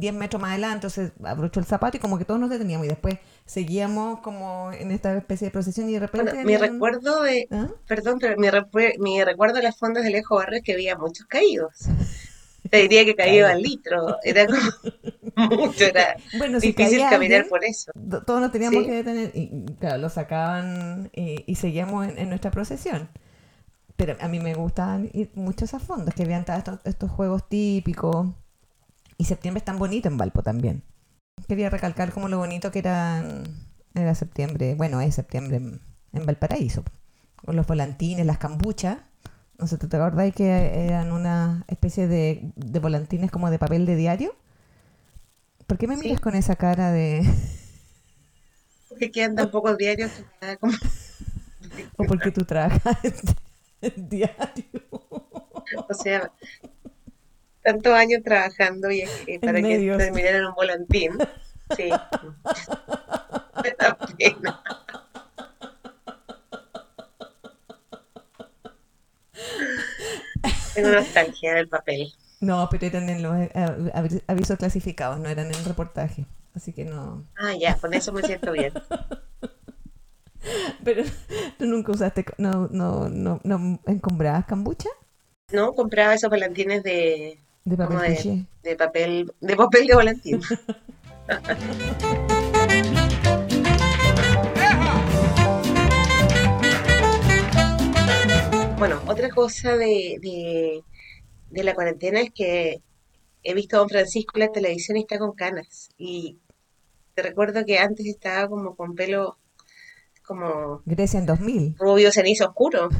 10 0.01 0.13
metros 0.13 0.43
más 0.43 0.51
adelante, 0.51 0.75
entonces 0.89 1.13
abrochó 1.23 1.61
el 1.61 1.67
zapato 1.67 1.97
y 1.97 2.01
como 2.01 2.19
que 2.19 2.25
todos 2.25 2.41
nos 2.41 2.51
deteníamos 2.51 2.87
y 2.87 2.89
después 2.89 3.19
seguíamos 3.45 4.19
como 4.23 4.73
en 4.73 4.91
esta 4.91 5.17
especie 5.17 5.47
de 5.47 5.53
procesión 5.53 5.89
y 5.89 5.93
de 5.93 6.01
repente... 6.01 6.33
Bueno, 6.33 6.45
mi 6.49 6.57
recuerdo 6.57 7.23
de, 7.23 7.47
¿Ah? 7.53 7.69
perdón, 7.87 8.19
pero 8.19 8.37
mi, 8.37 9.23
recuerdo 9.23 9.55
de 9.55 9.63
las 9.63 9.79
fondas 9.79 10.03
de 10.03 10.09
Alejo 10.09 10.35
Barrio 10.35 10.59
es 10.59 10.65
que 10.65 10.73
había 10.73 10.97
muchos 10.97 11.27
caídos. 11.27 11.75
Te 12.69 12.79
diría 12.79 13.05
que 13.05 13.15
caído 13.15 13.47
al 13.47 13.63
litro. 13.63 14.17
Era 14.25 14.47
como 14.47 15.49
mucho, 15.57 15.85
era 15.85 16.17
Bueno, 16.39 16.59
si 16.59 16.73
difícil 16.73 16.99
caía 16.99 17.11
caminar 17.11 17.47
por 17.47 17.65
eso. 17.65 17.93
to- 18.11 18.25
todos 18.25 18.41
nos 18.41 18.51
teníamos 18.51 18.81
Sí. 18.83 18.87
que 18.87 18.95
detener 18.97 19.31
y 19.33 19.43
y, 19.43 19.65
claro, 19.79 19.99
lo 19.99 20.09
sacaban 20.11 21.09
y, 21.15 21.45
y 21.47 21.55
seguíamos 21.55 22.09
en, 22.09 22.19
en 22.19 22.29
nuestra 22.31 22.51
procesión. 22.51 23.09
Pero 23.97 24.17
a 24.21 24.29
mí 24.29 24.41
me 24.41 24.55
gustaban 24.55 25.09
ir 25.15 25.31
mucho 25.35 25.65
esas 25.65 25.83
fondas, 25.83 26.15
que 26.15 26.23
habían 26.25 26.45
todos 26.45 26.59
estos, 26.59 26.81
estos 26.85 27.11
juegos 27.11 27.49
típicos. 27.49 28.29
Y 29.19 29.25
septiembre 29.25 29.59
es 29.59 29.65
tan 29.65 29.79
bonito 29.79 30.09
en 30.09 30.19
Valpo 30.19 30.43
también. 30.43 30.83
Quería 31.49 31.71
recalcar 31.71 32.13
como 32.13 32.29
lo 32.29 32.39
bonito 32.39 32.71
que 32.71 32.81
era, 32.81 33.25
era 33.95 34.15
septiembre, 34.15 34.75
bueno, 34.75 35.01
es 35.01 35.15
septiembre 35.15 35.57
en, 35.57 35.81
en 36.13 36.27
Valparaíso. 36.27 36.85
Con 37.45 37.57
los 37.57 37.67
volantines, 37.67 38.27
las 38.27 38.39
cambuchas. 38.39 38.99
No 39.59 39.67
sé, 39.67 39.79
¿te 39.79 39.97
acordás 39.97 40.35
que 40.35 40.51
eran 40.87 41.13
una 41.13 41.65
especie 41.69 42.07
de, 42.09 42.51
de 42.57 42.79
volantines 42.81 43.31
como 43.31 43.51
de 43.51 43.59
papel 43.59 43.87
de 43.87 43.97
diario? 43.97 44.35
¿Por 45.67 45.79
qué 45.79 45.87
me 45.87 45.97
Sí. 45.97 46.03
miras 46.03 46.21
con 46.21 46.35
esa 46.35 46.57
cara 46.57 46.93
de... 46.93 47.23
Porque 48.89 49.11
quedan 49.11 49.35
tan 49.35 49.51
pocos 49.51 49.77
diarios 49.79 50.11
como- 50.61 50.73
o 51.97 52.05
porque 52.05 52.31
tú 52.31 52.45
trabajas 52.45 52.99
diario? 53.97 54.65
O 55.89 55.95
sea, 55.95 56.31
tantos 57.63 57.93
años 57.93 58.23
trabajando 58.25 58.91
y 58.91 59.05
y 59.27 59.39
para 59.39 59.55
que 59.55 59.63
medios. 59.63 59.99
terminar 59.99 60.35
en 60.37 60.47
un 60.47 60.55
volantín. 60.55 61.13
Sí. 61.77 61.91
Me 63.63 63.71
da 63.79 63.97
pena. 64.17 64.63
Tengo 70.75 70.91
nostalgia 70.91 71.55
del 71.55 71.69
papel. 71.69 72.13
No, 72.41 72.69
pero 72.71 72.87
eran 72.87 73.09
en 73.09 73.23
los 73.23 73.35
eh, 73.37 73.51
avi- 73.55 74.23
avisos 74.27 74.59
clasificados, 74.59 75.19
no 75.19 75.29
eran 75.29 75.47
en 75.53 75.65
reportaje. 75.65 76.27
Así 76.55 76.73
que 76.73 76.85
no. 76.85 77.25
Ah, 77.37 77.55
ya, 77.59 77.77
con 77.77 77.95
eso 77.95 78.13
me 78.13 78.23
siento 78.23 78.53
bien. 78.53 78.73
Pero 80.85 81.05
tú 81.59 81.67
nunca 81.67 81.93
usaste, 81.93 82.25
no, 82.39 82.69
no, 82.69 83.09
no, 83.09 83.41
no 83.43 83.81
encombrabas 83.87 84.47
cambucha 84.47 84.89
No, 85.53 85.73
compraba 85.73 86.15
esos 86.15 86.31
volantines 86.31 86.83
de, 86.83 87.39
de 87.65 87.77
papel 87.77 88.47
de 88.63 88.77
papel, 88.77 89.33
de 89.41 89.57
papel 89.57 89.87
de 89.87 89.95
volantín. 89.95 90.41
Bueno, 98.79 99.01
otra 99.07 99.31
cosa 99.31 99.75
de, 99.75 100.19
de, 100.21 100.85
de 101.51 101.65
la 101.65 101.75
cuarentena 101.75 102.21
es 102.21 102.31
que 102.31 102.83
he 103.43 103.55
visto 103.55 103.77
a 103.77 103.79
Don 103.79 103.89
Francisco 103.89 104.33
en 104.35 104.41
la 104.41 104.53
televisión 104.53 104.99
y 104.99 105.01
está 105.01 105.19
con 105.19 105.33
canas. 105.33 105.89
Y 105.97 106.37
te 107.15 107.23
recuerdo 107.23 107.65
que 107.65 107.79
antes 107.79 108.05
estaba 108.05 108.49
como 108.49 108.77
con 108.77 108.95
pelo 108.95 109.39
como 110.27 110.83
Grecia 110.85 111.19
en 111.21 111.27
2000. 111.27 111.77
rubio 111.79 112.11
cenizo 112.13 112.47
oscuro. 112.49 112.89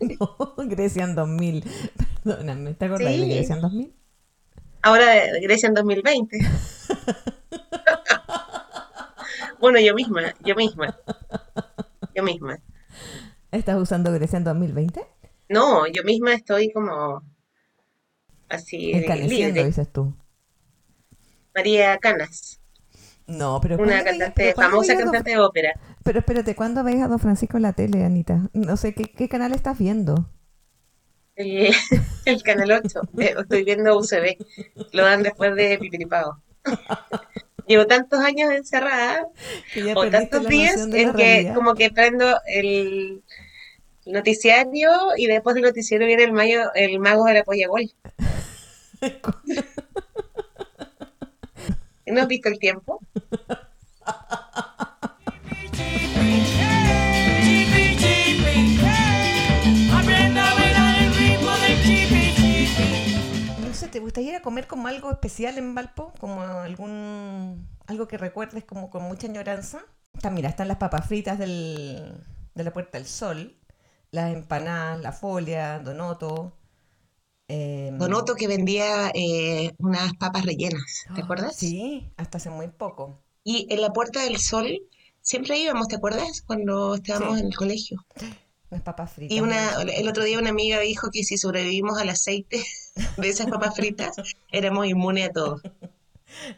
No, 0.00 0.54
Grecia 0.66 1.04
en 1.04 1.14
2000. 1.14 1.64
Perdóname, 2.24 2.74
¿te 2.74 2.84
acordás 2.86 3.08
de 3.12 3.14
Sí. 3.18 3.30
Grecia 3.30 3.54
en 3.54 3.60
2000? 3.62 3.94
Ahora 4.82 5.06
de 5.06 5.32
de 5.32 5.40
Grecia 5.40 5.68
en 5.68 5.74
2020. 5.74 6.38
Bueno, 9.60 9.78
yo 9.78 9.94
misma, 9.94 10.34
yo 10.40 10.54
misma, 10.54 10.96
yo 12.14 12.22
misma. 12.22 12.58
¿Estás 13.50 13.76
usando 13.76 14.10
Grecia 14.12 14.38
en 14.38 14.44
2020? 14.44 15.06
No, 15.50 15.86
yo 15.86 16.02
misma 16.02 16.32
estoy 16.32 16.72
como 16.72 17.22
así 18.48 18.92
Encaneciendo, 18.92 19.54
libre. 19.56 19.66
dices 19.66 19.92
tú. 19.92 20.14
María 21.54 21.98
Canas, 21.98 22.58
No, 23.26 23.60
pero 23.60 23.74
una 23.76 24.02
¿cuándo 24.02 24.04
veías- 24.04 24.18
cantante, 24.18 24.54
famosa 24.54 24.96
cantante 24.96 25.30
de 25.32 25.38
ópera. 25.38 25.72
Pero 26.10 26.18
espérate, 26.18 26.56
¿cuándo 26.56 26.82
ves 26.82 27.00
a 27.02 27.06
Don 27.06 27.20
Francisco 27.20 27.56
en 27.56 27.62
la 27.62 27.72
tele, 27.72 28.04
Anita? 28.04 28.50
No 28.52 28.76
sé, 28.76 28.94
¿qué, 28.94 29.04
qué 29.04 29.28
canal 29.28 29.52
estás 29.52 29.78
viendo? 29.78 30.28
El, 31.36 31.72
el 32.24 32.42
Canal 32.42 32.82
8, 32.84 33.00
eh, 33.16 33.34
estoy 33.38 33.62
viendo 33.62 33.96
UCB, 33.96 34.36
lo 34.90 35.04
dan 35.04 35.22
después 35.22 35.54
de 35.54 35.78
Pipiripao. 35.78 36.42
Llevo 37.68 37.86
tantos 37.86 38.18
años 38.18 38.50
encerrada, 38.50 39.28
o 39.94 40.10
tantos 40.10 40.48
días, 40.48 40.80
en 40.80 40.90
que 40.90 41.12
realidad. 41.12 41.54
como 41.54 41.76
que 41.76 41.92
prendo 41.92 42.40
el 42.44 43.22
noticiario 44.04 44.90
y 45.16 45.28
después 45.28 45.54
del 45.54 45.62
noticiario 45.62 46.08
viene 46.08 46.24
el, 46.24 46.32
mayo, 46.32 46.74
el 46.74 46.98
mago 46.98 47.24
de 47.26 47.34
la 47.34 47.44
polla 47.44 47.68
gol. 47.68 47.88
¿No 52.06 52.20
has 52.20 52.26
visto 52.26 52.48
el 52.48 52.58
tiempo? 52.58 52.98
¿te 63.90 64.00
gustaría 64.00 64.30
ir 64.30 64.36
a 64.36 64.42
comer 64.42 64.66
como 64.66 64.88
algo 64.88 65.10
especial 65.10 65.58
en 65.58 65.74
Valpo? 65.74 66.12
Como 66.18 66.42
algún 66.42 67.68
algo 67.86 68.08
que 68.08 68.18
recuerdes 68.18 68.64
como 68.64 68.90
con 68.90 69.02
mucha 69.04 69.26
añoranza. 69.26 69.84
Está, 70.14 70.30
mira, 70.30 70.48
están 70.48 70.68
las 70.68 70.76
papas 70.78 71.06
fritas 71.08 71.38
del, 71.38 72.14
de 72.54 72.64
la 72.64 72.72
Puerta 72.72 72.98
del 72.98 73.06
Sol, 73.08 73.56
las 74.12 74.32
empanadas, 74.34 75.00
la 75.00 75.12
folia, 75.12 75.78
Donoto. 75.80 76.56
em, 77.48 77.98
Donoto 77.98 78.34
que 78.34 78.48
vendía 78.48 79.10
eh, 79.14 79.72
unas 79.78 80.14
papas 80.14 80.44
rellenas, 80.44 81.04
¿te 81.14 81.20
ah, 81.20 81.24
acuerdas? 81.24 81.56
Sí, 81.56 82.12
hasta 82.16 82.38
hace 82.38 82.50
muy 82.50 82.68
poco. 82.68 83.22
Y 83.44 83.66
en 83.70 83.82
la 83.82 83.92
Puerta 83.92 84.22
del 84.22 84.38
Sol 84.38 84.66
siempre 85.20 85.58
íbamos, 85.58 85.88
¿te 85.88 85.96
acuerdas? 85.96 86.42
Cuando 86.46 86.94
estábamos 86.94 87.38
Sí. 87.38 87.40
en 87.40 87.46
el 87.48 87.56
colegio. 87.56 88.06
Las 88.70 88.82
papas 88.82 89.12
fritas. 89.12 89.36
Y 89.36 89.40
una, 89.40 89.82
el 89.82 90.08
otro 90.08 90.22
día 90.24 90.38
una 90.38 90.50
amiga 90.50 90.78
dijo 90.80 91.10
que 91.10 91.24
si 91.24 91.36
sobrevivimos 91.36 91.98
al 92.00 92.08
aceite 92.08 92.62
de 93.16 93.28
esas 93.28 93.46
papas 93.48 93.74
fritas, 93.74 94.14
éramos 94.52 94.86
inmunes 94.86 95.28
a 95.28 95.32
todo. 95.32 95.60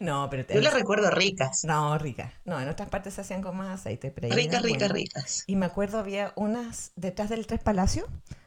No, 0.01 0.29
pero 0.31 0.45
te- 0.45 0.55
Yo 0.55 0.61
las 0.61 0.75
recuerdo 0.75 1.11
ricas, 1.11 1.65
No, 1.65 1.97
ricas. 1.99 2.33
No, 2.45 2.61
en 2.61 2.69
otras 2.69 2.89
partes 2.91 3.15
se 3.15 3.23
hacían 3.23 3.41
con 3.41 3.57
más 3.57 3.81
aceite, 3.81 4.11
pero 4.11 4.29
ricas, 4.35 4.63
ricas, 4.63 4.91
ricas. 4.91 5.45
Y 5.47 5.57
me 5.57 5.67
acuerdo 5.67 5.99
había 5.99 6.33
unas, 6.37 6.93
detrás 6.97 7.31
del 7.31 7.47
Tres 7.47 7.61
Palacios, 7.61 8.07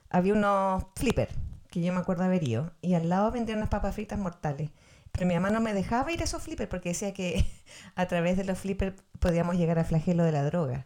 había 0.09 0.33
unos 0.33 0.83
flipper, 0.95 1.29
que 1.71 1.81
yo 1.81 1.91
me 1.91 1.99
acuerdo 1.99 2.23
haber 2.23 2.43
ido, 2.47 2.71
y 2.81 2.93
al 2.93 3.09
lado 3.09 3.31
vendían 3.31 3.57
unas 3.57 3.69
papas 3.69 3.95
fritas 3.95 4.19
mortales. 4.19 4.69
Pero 5.11 5.25
mi 5.25 5.33
mamá 5.33 5.49
no 5.49 5.61
me 5.61 5.73
dejaba 5.73 6.11
ir 6.11 6.21
a 6.21 6.25
esos 6.25 6.43
flippers 6.43 6.69
porque 6.69 6.89
decía 6.89 7.13
que 7.13 7.43
a 7.95 8.05
través 8.05 8.37
de 8.37 8.43
los 8.43 8.59
flippers 8.59 8.95
podíamos 9.19 9.55
llegar 9.55 9.79
al 9.79 9.85
flagelo 9.85 10.23
de 10.23 10.31
la 10.31 10.43
droga, 10.43 10.85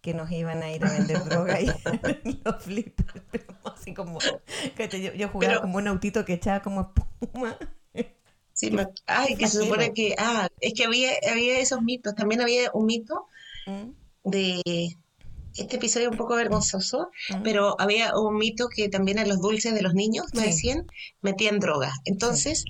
que 0.00 0.14
nos 0.14 0.30
iban 0.30 0.62
a 0.62 0.70
ir 0.70 0.84
a 0.84 0.90
vender 0.92 1.22
droga 1.24 1.58
en 1.60 1.66
los 2.44 2.62
flippers. 2.64 3.22
Así 3.64 3.94
como, 3.94 4.18
yo, 4.20 5.12
yo 5.14 5.28
jugaba 5.28 5.52
Pero- 5.54 5.60
como 5.62 5.78
un 5.78 5.88
autito 5.88 6.24
que 6.24 6.34
echaba 6.34 6.60
como 6.62 6.92
espuma. 7.20 7.56
Sí, 8.52 8.70
me- 8.70 8.88
ay, 9.06 9.36
que 9.36 9.46
se 9.48 9.58
supone 9.62 9.92
que, 9.94 10.14
ah, 10.18 10.48
es 10.60 10.74
que 10.74 10.84
había, 10.84 11.12
había 11.30 11.58
esos 11.60 11.80
mitos. 11.82 12.14
También 12.14 12.40
había 12.40 12.70
un 12.74 12.86
mito 12.86 13.26
Mm, 13.66 13.90
de 14.24 14.96
este 15.56 15.76
episodio 15.76 16.10
un 16.10 16.16
poco 16.16 16.34
vergonzoso, 16.34 17.10
mm. 17.28 17.42
pero 17.42 17.78
había 17.78 18.16
un 18.18 18.36
mito 18.36 18.68
que 18.68 18.88
también 18.88 19.18
en 19.18 19.28
los 19.28 19.40
dulces 19.40 19.74
de 19.74 19.82
los 19.82 19.92
niños, 19.94 20.26
me 20.32 20.42
Sí. 20.42 20.46
decían, 20.48 20.86
metían 21.20 21.58
droga. 21.58 21.92
Entonces, 22.06 22.64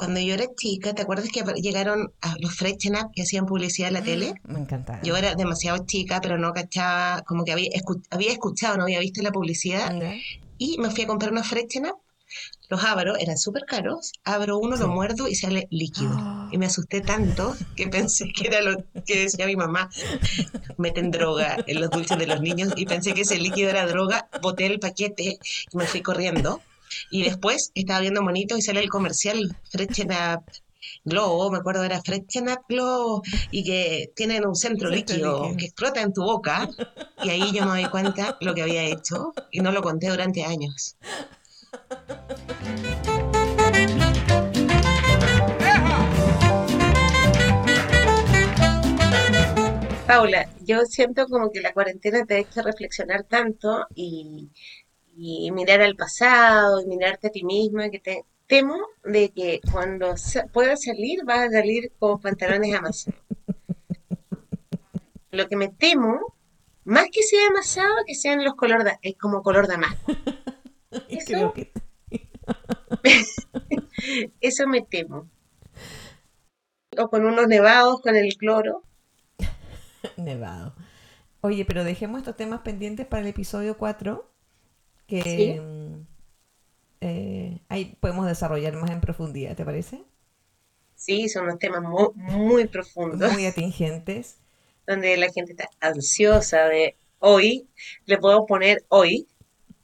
cuando 0.00 0.18
yo 0.18 0.32
era 0.32 0.46
chica, 0.56 0.94
¿te 0.94 1.02
acuerdas 1.02 1.28
que 1.30 1.42
llegaron 1.60 2.10
a 2.22 2.34
los 2.40 2.54
Freshen 2.54 2.96
Up 2.96 3.10
que 3.14 3.20
hacían 3.20 3.44
publicidad 3.44 3.88
en 3.88 3.94
la 3.94 4.02
tele? 4.02 4.32
Me 4.44 4.58
encantaba. 4.60 4.98
Yo 5.02 5.14
era 5.14 5.34
demasiado 5.34 5.84
chica, 5.84 6.20
pero 6.22 6.38
no 6.38 6.54
cachaba, 6.54 7.20
como 7.26 7.44
que 7.44 7.52
había, 7.52 7.68
escu- 7.68 8.02
había 8.08 8.32
escuchado, 8.32 8.78
no 8.78 8.84
había 8.84 8.98
visto 8.98 9.20
la 9.22 9.30
publicidad, 9.30 9.94
¿Ya? 10.00 10.14
y 10.56 10.78
me 10.78 10.88
fui 10.90 11.04
a 11.04 11.06
comprar 11.06 11.32
unos 11.32 11.46
Freshen 11.48 11.84
Up. 11.84 11.96
Los 12.70 12.82
abro, 12.84 13.16
eran 13.16 13.36
súper 13.36 13.64
caros, 13.66 14.12
abro 14.24 14.58
uno, 14.58 14.76
Sí. 14.76 14.82
lo 14.84 14.88
muerdo 14.88 15.28
y 15.28 15.34
sale 15.34 15.68
líquido. 15.70 16.12
Ah. 16.14 16.36
Y 16.52 16.56
me 16.58 16.66
asusté 16.66 17.00
tanto 17.02 17.54
que 17.76 17.86
pensé 17.88 18.24
que 18.32 18.46
era 18.48 18.60
lo 18.62 18.82
que 19.06 19.18
decía 19.24 19.44
mi 19.46 19.54
mamá. 19.54 19.88
Meten 20.78 21.10
droga 21.10 21.56
en 21.66 21.80
los 21.80 21.90
dulces 21.90 22.18
de 22.18 22.26
los 22.26 22.40
niños 22.40 22.72
y 22.76 22.86
pensé 22.86 23.12
que 23.14 23.20
ese 23.20 23.38
líquido 23.38 23.70
era 23.70 23.86
droga. 23.86 24.28
Boté 24.42 24.66
el 24.66 24.80
paquete 24.80 25.38
y 25.72 25.76
me 25.76 25.84
fui 25.86 26.00
corriendo. 26.02 26.60
Y 27.10 27.22
después 27.22 27.70
estaba 27.74 28.00
viendo 28.00 28.22
monitos 28.22 28.58
y 28.58 28.62
sale 28.62 28.80
el 28.80 28.88
comercial 28.88 29.56
Freshen 29.70 30.10
Up 30.10 30.44
Glow, 31.04 31.50
me 31.50 31.58
acuerdo 31.58 31.84
era 31.84 32.00
Freshen 32.02 32.48
Up 32.48 32.60
Glow, 32.68 33.22
y 33.50 33.64
que 33.64 34.12
tienen 34.14 34.46
un 34.46 34.54
centro 34.54 34.88
líquido 34.88 35.42
líquido. 35.44 35.56
que 35.56 35.66
explota 35.66 36.00
en 36.02 36.12
tu 36.12 36.22
boca. 36.22 36.68
Y 37.22 37.30
ahí 37.30 37.52
yo 37.52 37.66
me 37.66 37.78
di 37.78 37.86
cuenta 37.86 38.36
lo 38.40 38.54
que 38.54 38.62
había 38.62 38.82
hecho 38.84 39.32
y 39.50 39.60
no 39.60 39.72
lo 39.72 39.82
conté 39.82 40.08
durante 40.08 40.44
años. 40.44 40.96
Paula, 50.06 50.48
yo 50.62 50.80
siento 50.86 51.26
como 51.26 51.52
que 51.52 51.60
la 51.60 51.72
cuarentena 51.72 52.24
te 52.26 52.34
ha 52.34 52.38
hecho 52.38 52.62
reflexionar 52.62 53.22
tanto 53.24 53.86
y, 53.94 54.50
y 55.20 55.50
mirar 55.52 55.80
al 55.82 55.96
pasado 55.96 56.80
y 56.80 56.86
mirarte 56.86 57.28
a 57.28 57.30
ti 57.30 57.44
misma 57.44 57.90
que 57.90 57.98
te 58.00 58.24
temo 58.46 58.76
de 59.04 59.30
que 59.30 59.60
cuando 59.72 60.16
sa- 60.16 60.46
puedas 60.46 60.82
salir 60.84 61.24
vas 61.24 61.48
a 61.48 61.50
salir 61.50 61.92
con 61.98 62.20
pantalones 62.20 62.74
amasados. 62.74 63.18
Lo 65.30 65.48
que 65.48 65.56
me 65.56 65.68
temo, 65.68 66.34
más 66.84 67.06
que 67.12 67.22
sea 67.22 67.46
amasado, 67.48 67.94
que 68.06 68.14
sean 68.14 68.44
los 68.44 68.54
color 68.54 68.84
eh, 69.02 69.14
como 69.14 69.42
color 69.42 69.68
damasco. 69.68 70.12
Eso, 71.08 71.52
que 71.52 71.72
eso 74.40 74.66
me 74.66 74.82
temo. 74.82 75.28
O 76.98 77.08
con 77.08 77.24
unos 77.24 77.46
nevados 77.46 78.00
con 78.00 78.16
el 78.16 78.36
cloro. 78.36 78.82
Nevado. 80.16 80.74
Oye, 81.42 81.64
pero 81.64 81.84
dejemos 81.84 82.18
estos 82.18 82.36
temas 82.36 82.60
pendientes 82.60 83.06
para 83.06 83.22
el 83.22 83.28
episodio 83.28 83.76
4, 83.78 84.29
que 85.10 85.22
Sí. 85.22 85.60
mm, 85.60 86.06
eh, 87.02 87.60
ahí 87.68 87.96
podemos 88.00 88.26
desarrollar 88.26 88.74
más 88.76 88.90
en 88.90 89.00
profundidad, 89.00 89.56
¿te 89.56 89.64
parece? 89.64 90.02
Sí, 90.94 91.28
son 91.28 91.44
unos 91.44 91.58
temas 91.58 91.82
mu- 91.82 92.12
muy 92.14 92.66
profundos. 92.66 93.32
Muy 93.32 93.46
atingentes. 93.46 94.36
donde 94.86 95.16
la 95.16 95.30
gente 95.30 95.52
está 95.52 95.68
ansiosa 95.80 96.64
de 96.64 96.96
hoy, 97.20 97.68
le 98.06 98.18
puedo 98.18 98.44
poner 98.46 98.84
hoy 98.88 99.28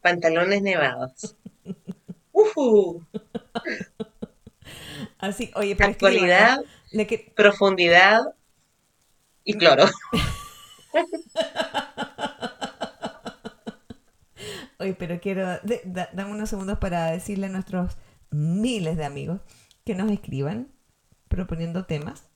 pantalones 0.01 0.63
nevados. 0.63 1.37
Ujú, 2.33 3.05
Así, 5.19 5.51
oye, 5.55 5.77
pero 5.77 5.91
actualidad, 5.91 6.65
que- 6.91 7.33
profundidad 7.37 8.21
y 9.45 9.55
cloro. 9.55 9.85
Oye, 14.87 14.95
pero 14.95 15.21
quiero, 15.21 15.59
de- 15.65 15.83
da- 15.85 16.09
dame 16.13 16.31
unos 16.31 16.49
segundos 16.49 16.79
para 16.79 17.11
decirle 17.11 17.47
a 17.47 17.51
nuestros 17.51 17.97
miles 18.31 18.97
de 18.97 19.05
amigos 19.05 19.41
que 19.85 19.95
nos 19.97 20.11
escriban 20.13 20.69
proponiendo 21.29 21.87
temas 21.87 22.29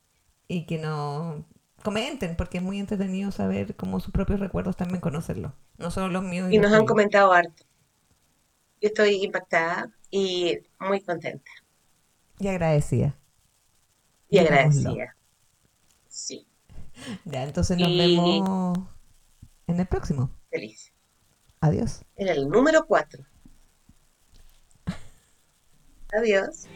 y 0.49 0.65
que 0.65 0.77
nos 0.77 1.43
comenten, 1.81 2.35
porque 2.35 2.57
es 2.57 2.63
muy 2.63 2.77
entretenido 2.79 3.31
saber 3.31 3.75
cómo 3.77 3.99
sus 4.01 4.11
propios 4.11 4.39
recuerdos 4.41 4.75
también 4.75 4.99
conocerlos, 4.99 5.53
no 5.77 5.91
solo 5.91 6.09
los 6.09 6.23
míos. 6.23 6.51
Y 6.51 6.57
nos 6.59 6.73
han 6.73 6.85
comentado 6.85 7.31
harto. 7.31 7.63
Yo 8.81 8.87
estoy 8.89 9.23
impactada 9.23 9.89
y 10.09 10.59
muy 10.79 10.99
contenta 11.01 11.49
Y 12.39 12.47
agradecida. 12.49 13.17
y 14.29 14.39
Digámoslo. 14.39 14.89
agradecida. 14.91 15.15
Sí, 16.09 16.47
Ya, 17.25 17.43
entonces 17.43 17.77
nos 17.77 17.87
Y- 17.89 17.97
vemos 17.97 18.77
en 19.67 19.79
el 19.79 19.87
próximo. 19.87 20.29
feliz. 20.49 20.90
Adiós. 21.61 22.01
Era 22.15 22.33
el 22.33 22.49
número 22.49 22.85
4. 22.87 23.23
Adiós. 26.13 26.67